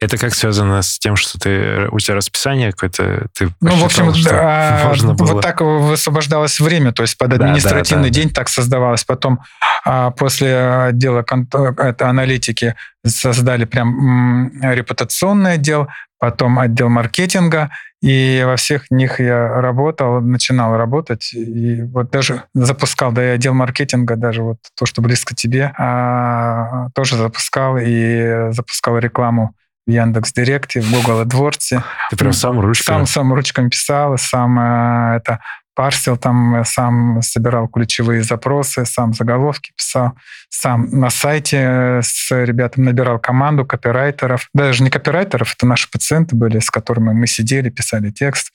[0.00, 3.28] Это как связано с тем, что ты у тебя расписание какое-то?
[3.32, 5.32] Ты ну, в общем, да, можно было...
[5.34, 8.34] вот так высвобождалось время, то есть под административный да, да, да, день да.
[8.34, 9.04] так создавалось.
[9.04, 9.40] Потом
[9.86, 10.58] а, после
[10.88, 11.24] отдела
[11.78, 12.74] это, аналитики
[13.06, 15.88] создали прям репутационный отдел,
[16.24, 17.70] потом отдел маркетинга,
[18.00, 23.52] и во всех них я работал, начинал работать, и вот даже запускал, да, и отдел
[23.52, 29.54] маркетинга, даже вот то, что близко тебе, а, тоже запускал и запускал рекламу
[29.86, 31.82] в Яндекс Директе, в Google AdWords.
[32.08, 32.96] Ты прям сам ручками?
[32.96, 35.40] Сам, сам ручками писал, сам э, это
[35.74, 40.12] парсил, там э, сам собирал ключевые запросы, сам заголовки писал,
[40.48, 44.48] сам на сайте э, с ребятами набирал команду копирайтеров.
[44.54, 48.52] Даже не копирайтеров, это наши пациенты были, с которыми мы сидели, писали текст.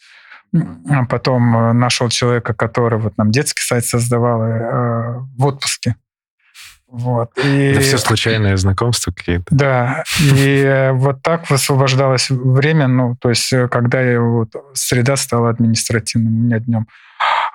[0.90, 4.40] А потом э, нашел человека, который вот нам детский сайт создавал
[5.38, 5.96] в отпуске.
[6.92, 7.32] Вот.
[7.38, 9.46] И, Это все случайные знакомства какие-то.
[9.52, 10.04] Да.
[10.20, 16.46] И вот так высвобождалось время, ну, то есть, когда я вот, среда стала административным у
[16.46, 16.88] меня днем.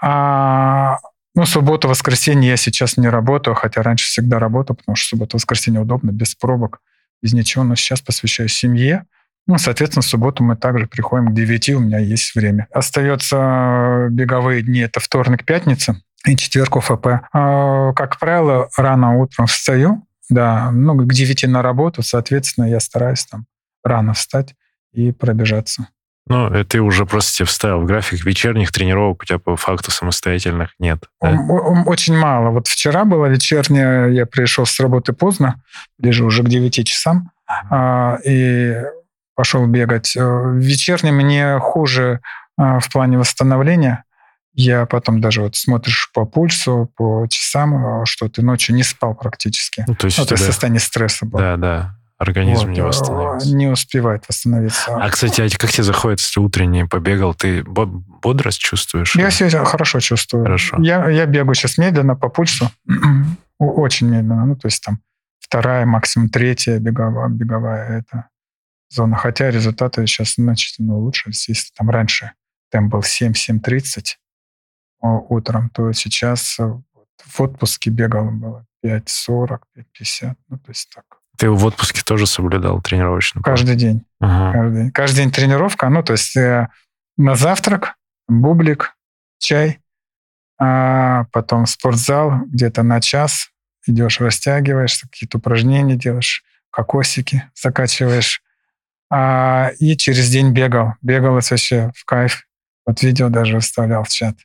[0.01, 0.99] А,
[1.35, 5.81] ну, субботу, воскресенье я сейчас не работаю, хотя раньше всегда работал, потому что суббота, воскресенье
[5.81, 6.79] удобно, без пробок,
[7.23, 7.65] без ничего.
[7.65, 9.05] Но сейчас посвящаю семье.
[9.47, 12.69] Ну, соответственно, в субботу мы также приходим к 9, у меня есть время.
[12.73, 17.07] Остается беговые дни, это вторник, пятница и четверг УФП.
[17.33, 23.25] А, как правило, рано утром встаю, да, ну, к 9 на работу, соответственно, я стараюсь
[23.25, 23.47] там
[23.83, 24.55] рано встать
[24.93, 25.89] и пробежаться.
[26.27, 29.91] Ну, это ты уже просто себе вставил в график вечерних тренировок, у тебя по факту
[29.91, 31.05] самостоятельных нет.
[31.21, 31.33] Да?
[31.87, 32.49] Очень мало.
[32.49, 35.63] Вот вчера была вечерняя, я пришел с работы поздно,
[35.99, 37.31] ближе уже к 9 часам,
[37.69, 38.75] а, и
[39.35, 40.17] пошел бегать.
[40.17, 42.21] Э, вечерний мне хуже
[42.57, 44.04] а, в плане восстановления.
[44.55, 49.15] Я потом даже вот смотришь по пульсу, по часам, э, что ты ночью не спал
[49.15, 49.85] практически.
[49.87, 51.43] Ну, то есть, ну, есть состояние стресса было.
[51.43, 53.55] Да, да организм вот, не восстановится.
[53.55, 54.97] Не успевает восстановиться.
[54.97, 59.15] А, кстати, а как тебе заходит, если утренний побегал, ты бодрость чувствуешь?
[59.17, 60.45] Я себя хорошо чувствую.
[60.45, 60.77] Хорошо.
[60.81, 62.71] Я, я бегаю сейчас медленно по пульсу,
[63.59, 65.01] очень медленно, ну, то есть там
[65.41, 68.29] вторая, максимум третья беговая, беговая это
[68.89, 69.17] зона.
[69.17, 71.31] Хотя результаты сейчас значительно лучше.
[71.31, 72.33] Если там раньше
[72.71, 74.15] темп был 7-7.30
[75.05, 76.73] утром, то сейчас э,
[77.25, 81.05] в отпуске бегал было 5.40, 5.50, ну, то есть так.
[81.37, 83.57] Ты в отпуске тоже соблюдал тренировочный план?
[83.57, 84.05] Каждый день.
[84.21, 84.53] Ага.
[84.53, 84.93] Каждый, день.
[84.93, 85.89] каждый день тренировка.
[85.89, 86.69] Ну, то есть э,
[87.17, 87.95] на завтрак,
[88.29, 88.97] бублик,
[89.39, 89.81] чай,
[90.59, 93.51] а потом спортзал где-то на час.
[93.87, 98.43] Идешь, растягиваешься, какие-то упражнения делаешь, кокосики закачиваешь.
[99.11, 100.95] А, и через день бегал.
[101.03, 102.47] Бегал вообще в кайф.
[102.87, 104.37] Вот видео даже вставлял в чат.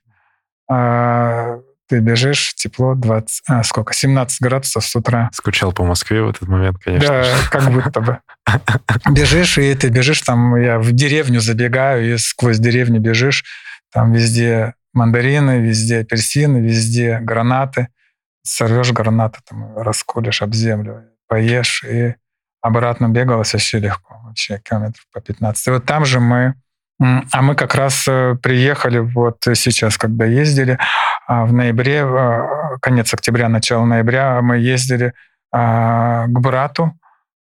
[0.70, 5.30] А, ты бежишь, тепло, 20, а, сколько, 17 градусов с утра.
[5.34, 7.24] Скучал по Москве в этот момент, конечно.
[7.24, 8.20] Да, как будто бы.
[9.12, 13.44] Бежишь, и ты бежишь, там я в деревню забегаю, и сквозь деревню бежишь,
[13.92, 17.88] там везде мандарины, везде апельсины, везде гранаты.
[18.44, 22.16] Сорвешь гранаты, там, расколешь об землю, поешь, и
[22.62, 25.68] обратно бегалось вообще легко, вообще километров по 15.
[25.68, 26.56] И вот там же мы
[27.00, 30.78] а мы как раз э, приехали вот сейчас, когда ездили,
[31.28, 35.14] а, в ноябре, э, конец октября, начало ноября, мы ездили
[35.52, 36.94] а, к брату.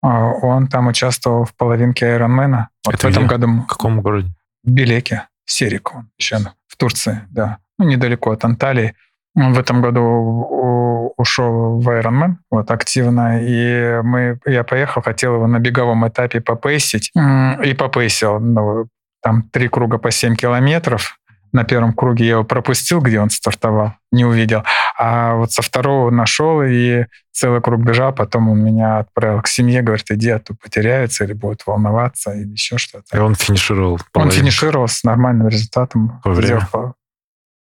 [0.01, 2.69] А, он там участвовал в половинке Айронмена.
[2.85, 3.35] Вот Это в этом где?
[3.35, 3.47] году.
[3.61, 4.29] В каком городе?
[4.63, 6.37] В Белеке, Серик, он еще
[6.67, 7.59] в Турции, да.
[7.77, 8.95] Ну, недалеко от Анталии.
[9.35, 15.47] Он в этом году ушел в Ironman вот, активно, и мы, я поехал, хотел его
[15.47, 18.39] на беговом этапе попейсить, и попейсил.
[18.39, 18.87] Ну,
[19.23, 21.17] там три круга по 7 километров.
[21.53, 24.63] На первом круге я его пропустил, где он стартовал, не увидел.
[24.97, 28.11] А вот со второго нашел и целый круг бежал.
[28.11, 32.51] Потом он меня отправил к семье, говорит, иди, а то потеряется или будет волноваться, или
[32.51, 33.15] еще что-то.
[33.15, 33.99] И он финишировал?
[34.15, 36.19] Он финишировал с нормальным результатом.
[36.23, 36.59] По времени?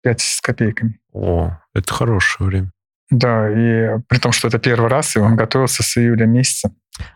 [0.01, 0.99] 5 с копейками.
[1.13, 2.71] О, это хорошее время.
[3.09, 6.71] Да, и при том, что это первый раз, и он готовился с июля месяца.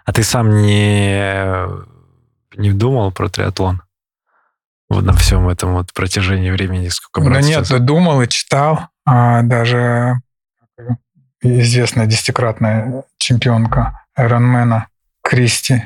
[0.05, 1.65] А ты сам не,
[2.55, 3.81] не думал про триатлон?
[4.91, 7.79] Вот на всем этом вот протяжении времени, сколько Да нет, сейчас?
[7.79, 8.89] думал и читал.
[9.05, 10.19] А, даже
[11.41, 14.81] известная десятикратная чемпионка Ironman
[15.23, 15.81] Кристи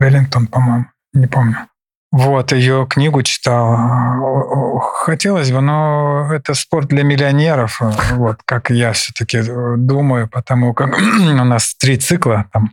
[0.00, 1.68] Веллингтон, по-моему, не помню.
[2.10, 4.80] Вот, ее книгу читал.
[5.04, 7.80] Хотелось бы, но это спорт для миллионеров,
[8.12, 9.40] вот, как я все-таки
[9.76, 12.72] думаю, потому как у нас три цикла, там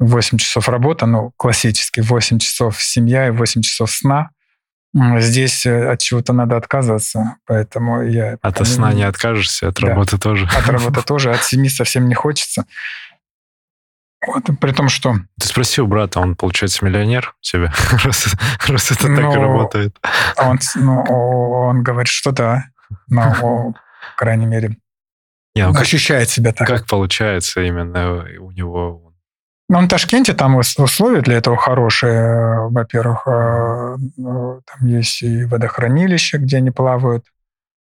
[0.00, 4.30] 8 часов работа, ну, классически 8 часов семья и 8 часов сна.
[4.94, 8.38] Здесь э, от чего-то надо отказываться, поэтому я...
[8.42, 10.46] От сна не откажешься, от да, работы тоже.
[10.46, 12.64] От работы тоже, от семьи совсем не хочется.
[14.24, 15.16] Вот, при том, что...
[15.40, 17.72] Ты спроси у брата, он, получается, миллионер себе,
[18.04, 18.34] раз,
[18.68, 19.96] раз это ну, так работает.
[20.36, 22.66] Он, ну, он говорит, что да,
[23.08, 23.74] но, по
[24.16, 24.76] крайней мере,
[25.56, 26.68] Не, ну, ощущает себя так.
[26.68, 29.03] Как получается именно у него?
[29.74, 32.68] Ну, в Ташкенте там условия для этого хорошие.
[32.68, 37.24] Во-первых, э, там есть и водохранилище, где они плавают.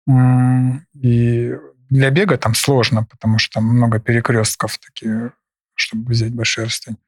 [0.07, 1.53] И
[1.89, 5.33] для бега там сложно, потому что там много перекрестков такие
[5.75, 7.01] чтобы взять большие расстояния.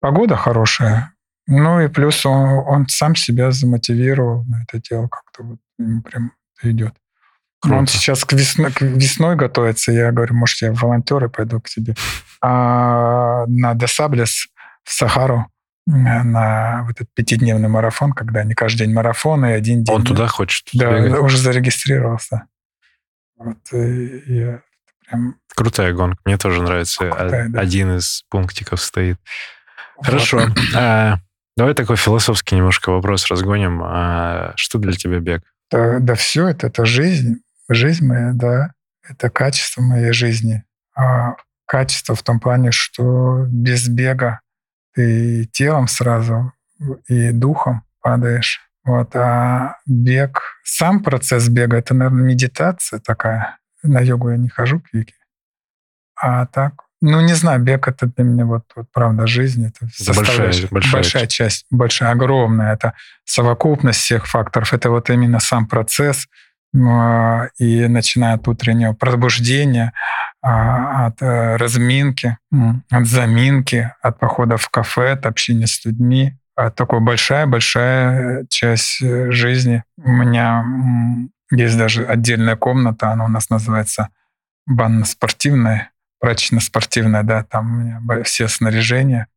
[0.00, 1.14] Погода хорошая.
[1.46, 6.32] Ну и плюс он, он сам себя замотивировал на это дело, как-то вот ему прям
[6.62, 6.94] идет.
[7.62, 7.78] Круто.
[7.78, 9.92] Он сейчас к, весной, к весной готовится.
[9.92, 11.94] Я говорю, может, я в волонтеры пойду к тебе.
[12.40, 14.48] А на Десаблес
[14.82, 15.46] в Сахару
[15.86, 19.94] на вот этот пятидневный марафон, когда не каждый день марафон и один день.
[19.94, 20.66] Он туда хочет?
[20.72, 21.20] Да, бегать.
[21.20, 22.46] уже зарегистрировался.
[23.36, 24.62] Вот, и я
[25.12, 25.36] Прям...
[25.54, 26.18] Крутая гонка.
[26.24, 27.08] Мне тоже нравится.
[27.10, 27.60] Крутая, да.
[27.60, 29.18] Один из пунктиков стоит.
[30.00, 30.48] Хорошо.
[30.74, 31.18] А,
[31.56, 33.82] давай такой философский немножко вопрос разгоним.
[33.84, 35.42] А, что для тебя бег?
[35.70, 37.40] Да, да все это, это жизнь.
[37.74, 38.72] Жизнь моя, да.
[39.08, 40.64] Это качество моей жизни.
[40.94, 41.34] А
[41.66, 44.40] качество в том плане, что без бега
[44.94, 46.52] ты телом сразу
[47.08, 48.60] и духом падаешь.
[48.84, 53.58] Вот, а бег, сам процесс бега, это, наверное, медитация такая.
[53.82, 55.14] На йогу я не хожу к Вике.
[56.20, 59.66] А так, ну, не знаю, бег это для меня вот, вот правда жизнь.
[59.66, 62.74] Это большая, большая, большая часть, большая, огромная.
[62.74, 62.94] Это
[63.24, 64.72] совокупность всех факторов.
[64.72, 66.28] Это вот именно сам процесс.
[66.74, 69.92] А, и начиная от утреннего пробуждения,
[70.40, 72.38] а, от разминки,
[72.90, 76.36] от заминки, от похода в кафе, от общения с людьми.
[76.54, 79.84] А такая большая-большая часть э, жизни.
[79.96, 80.64] У меня
[81.50, 84.10] есть даже отдельная комната, она у нас называется
[84.66, 89.28] банно-спортивная, прачечно-спортивная, да, там у меня все снаряжения.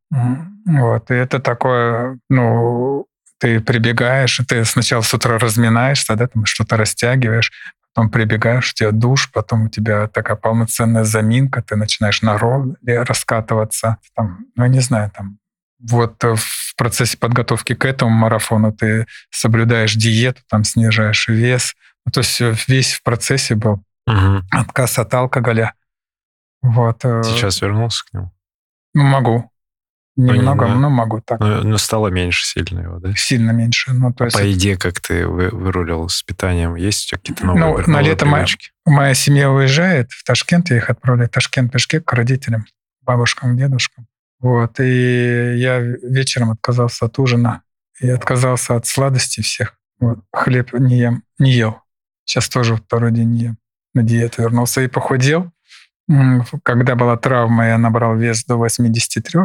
[0.65, 3.05] Вот, и это такое, ну,
[3.39, 7.51] ты прибегаешь, ты сначала с утра разминаешься, да, там что-то растягиваешь,
[7.93, 12.75] потом прибегаешь, у тебя душ, потом у тебя такая полноценная заминка, ты начинаешь на ролле
[13.03, 15.39] раскатываться, там, ну, не знаю, там,
[15.79, 21.75] вот в процессе подготовки к этому марафону ты соблюдаешь диету, там снижаешь вес,
[22.05, 23.83] ну, то есть э, весь в процессе был.
[24.07, 24.43] Угу.
[24.51, 25.73] Отказ от алкоголя.
[26.61, 27.03] Вот.
[27.03, 28.31] Э, Сейчас вернулся к нему?
[28.93, 29.51] Ну, могу.
[30.17, 31.41] Немного, ну, но могу так.
[31.41, 33.13] Но, но стало меньше сильно его, да?
[33.15, 33.91] Сильно меньше.
[33.91, 34.37] Ну, то есть...
[34.37, 36.75] По идее, как ты вы, вырулил с питанием?
[36.75, 38.45] Есть какие-то новые, ну, на лето моя,
[38.85, 42.65] моя семья уезжает в Ташкент, я их отправляю в Ташкент пешки к родителям,
[43.01, 44.07] бабушкам, дедушкам.
[44.39, 47.63] Вот, и я вечером отказался от ужина
[47.99, 49.75] и отказался от сладостей всех.
[49.99, 51.81] Вот, хлеб не ем, не ел.
[52.25, 53.57] Сейчас тоже второй день не ем.
[53.93, 55.51] На диету вернулся и похудел.
[56.63, 59.39] Когда была травма, я набрал вес до 83.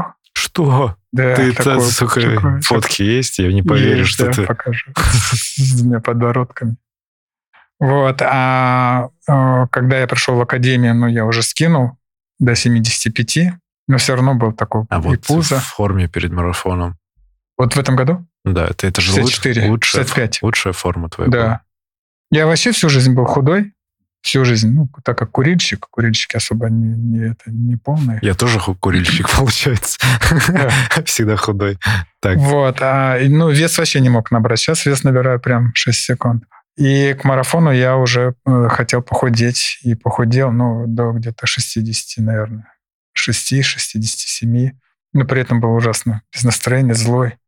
[0.50, 0.96] Что?
[1.12, 3.38] Да, ты такой, это, сука, такой, фотки есть?
[3.38, 4.46] Я не поверю, есть, что да, ты...
[4.46, 4.92] покажу.
[4.96, 6.76] С двумя подбородками.
[7.78, 8.20] Вот.
[8.22, 11.92] А когда я пришел в академию, ну, я уже скинул
[12.38, 13.54] до 75,
[13.88, 15.60] но все равно был такой а и вот пузо.
[15.60, 16.96] в форме перед марафоном.
[17.56, 18.26] Вот в этом году?
[18.44, 20.42] Да, это, это же 64, лучшая, 65.
[20.42, 21.30] лучшая форма твоя.
[21.30, 21.38] Да.
[21.38, 21.60] Была.
[22.30, 23.72] Я вообще всю жизнь был худой.
[24.22, 28.18] Всю жизнь, ну, так как курильщик, курильщики особо не, не, это, не полные.
[28.22, 29.98] Я тоже курильщик, получается.
[31.06, 31.78] Всегда худой.
[32.20, 32.36] Так.
[32.36, 34.58] Вот, а, ну, вес вообще не мог набрать.
[34.58, 36.44] Сейчас вес набираю прям 6 секунд.
[36.76, 42.72] И к марафону я уже э, хотел похудеть и похудел, ну, до где-то 60, наверное.
[43.12, 44.70] 6, 67.
[45.12, 47.38] Но при этом был ужасно без настроения, злой.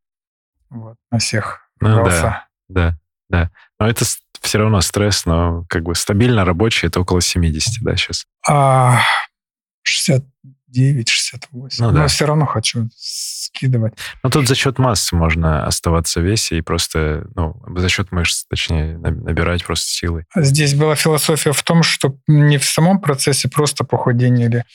[0.69, 1.69] Вот, на всех.
[1.79, 2.97] Ну, да, да,
[3.29, 3.51] да.
[3.79, 4.05] Но это
[4.43, 8.25] все равно стресс, но как бы стабильно рабочий это около 70, да, сейчас?
[8.47, 8.99] А,
[9.83, 10.23] 60,
[10.75, 11.69] 69-68.
[11.79, 12.07] Ну Но да.
[12.07, 13.93] все равно хочу скидывать.
[14.23, 18.45] Но тут за счет массы можно оставаться в весе и просто, ну, за счет мышц,
[18.49, 20.25] точнее, на- набирать просто силой.
[20.35, 24.65] Здесь была философия в том, что не в самом процессе просто похудения или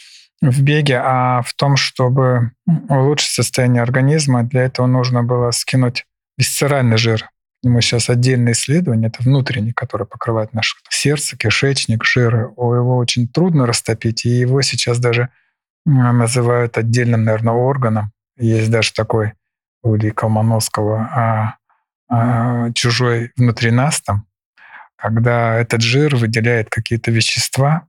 [0.40, 2.52] в беге, а в том, чтобы
[2.88, 4.44] улучшить состояние организма.
[4.44, 6.04] Для этого нужно было скинуть
[6.36, 7.28] висцеральный жир.
[7.62, 12.52] Нему сейчас отдельное исследование, это внутренний, который покрывает наше сердце, кишечник, жиры.
[12.56, 15.30] Его очень трудно растопить, и его сейчас даже
[15.84, 18.12] называют отдельным, наверное, органом.
[18.36, 19.32] Есть даже такой
[19.82, 21.56] у Ильи Колмановского а,
[22.08, 24.26] а, чужой внутри нас там,
[24.96, 27.86] когда этот жир выделяет какие-то вещества,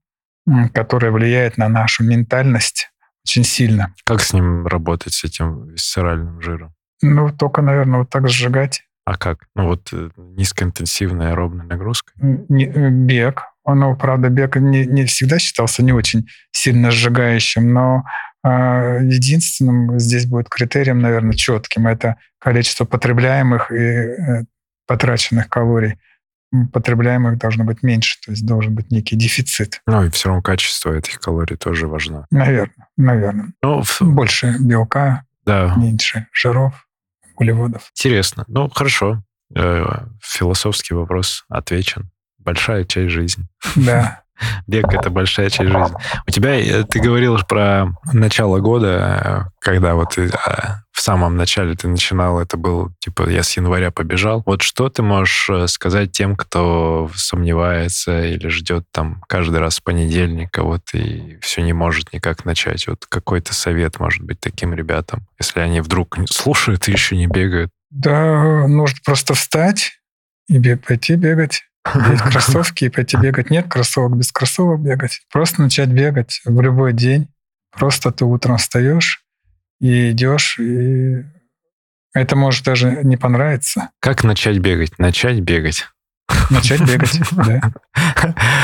[0.74, 2.92] которые влияют на нашу ментальность
[3.26, 3.94] очень сильно.
[4.06, 6.74] Как с ним работать, с этим висцеральным жиром?
[7.02, 8.86] Ну, только, наверное, вот так сжигать.
[9.10, 9.40] А как?
[9.56, 12.12] Ну вот э, низкоинтенсивная аэробная нагрузка.
[12.22, 13.42] Не- э, бег.
[13.64, 18.04] Он, правда, бег не, не всегда считался не очень сильно сжигающим, но
[18.44, 21.88] а, единственным здесь будет критерием, наверное, четким.
[21.88, 24.44] Это количество потребляемых и э,
[24.88, 26.00] потраченных калорий.
[26.72, 29.82] Потребляемых должно быть меньше, то есть должен быть некий дефицит.
[29.88, 32.26] Ну и все равно качество этих калорий тоже важно.
[32.32, 33.54] Наверное, наверное.
[33.64, 36.88] Ну, в- Больше белка, да, меньше жиров,
[37.40, 37.92] углеводов.
[37.96, 38.46] интересно.
[38.48, 39.24] Ну, хорошо.
[39.56, 42.12] Э, Философский вопрос отвечен.
[42.38, 43.48] Большая часть жизни.
[43.76, 44.24] Да.
[44.68, 45.96] Бег— это большая часть жизни.
[46.28, 51.38] У тебя, э, ты говорил про начало года, э, когда вот ты, а, в самом
[51.38, 54.44] начале ты начинал, это был, типа, я с января побежал.
[54.46, 60.64] Вот что ты можешь э, сказать тем, кто сомневается или ждет там каждый раз понедельника,
[60.64, 62.88] вот, и все не может никак начать?
[62.88, 67.72] Вот какой-то совет, может быть, таким ребятам, если они вдруг слушают и еще не бегают?
[67.90, 70.00] Да, нужно просто встать
[70.48, 71.64] и пойти бегать.
[71.94, 73.50] Надеть кроссовки и пойти бегать.
[73.50, 75.22] Нет кроссовок, без кроссовок бегать.
[75.32, 77.28] Просто начать бегать в любой день.
[77.72, 79.24] Просто ты утром встаешь
[79.80, 81.24] и идешь, и
[82.14, 83.90] это может даже не понравиться.
[84.00, 84.98] Как начать бегать?
[84.98, 85.88] Начать бегать.
[86.50, 87.74] Начать бегать, да.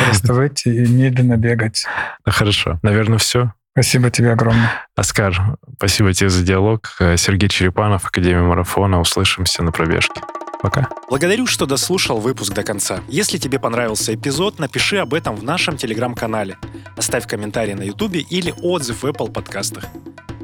[0.05, 1.86] Просто выйти и медленно бегать.
[2.26, 2.80] Хорошо.
[2.82, 3.53] Наверное, все.
[3.78, 4.88] Спасибо тебе огромное.
[4.95, 6.95] Оскар, спасибо тебе за диалог.
[7.01, 9.01] Э, Сергей Черепанов, Академия марафона.
[9.01, 10.21] Услышимся на пробежке.
[10.61, 10.88] Пока.
[11.09, 13.01] Благодарю, что дослушал выпуск до конца.
[13.09, 16.57] Если тебе понравился эпизод, напиши об этом в нашем телеграм-канале.
[16.95, 19.84] Оставь комментарий на ютубе или отзыв в Apple подкастах.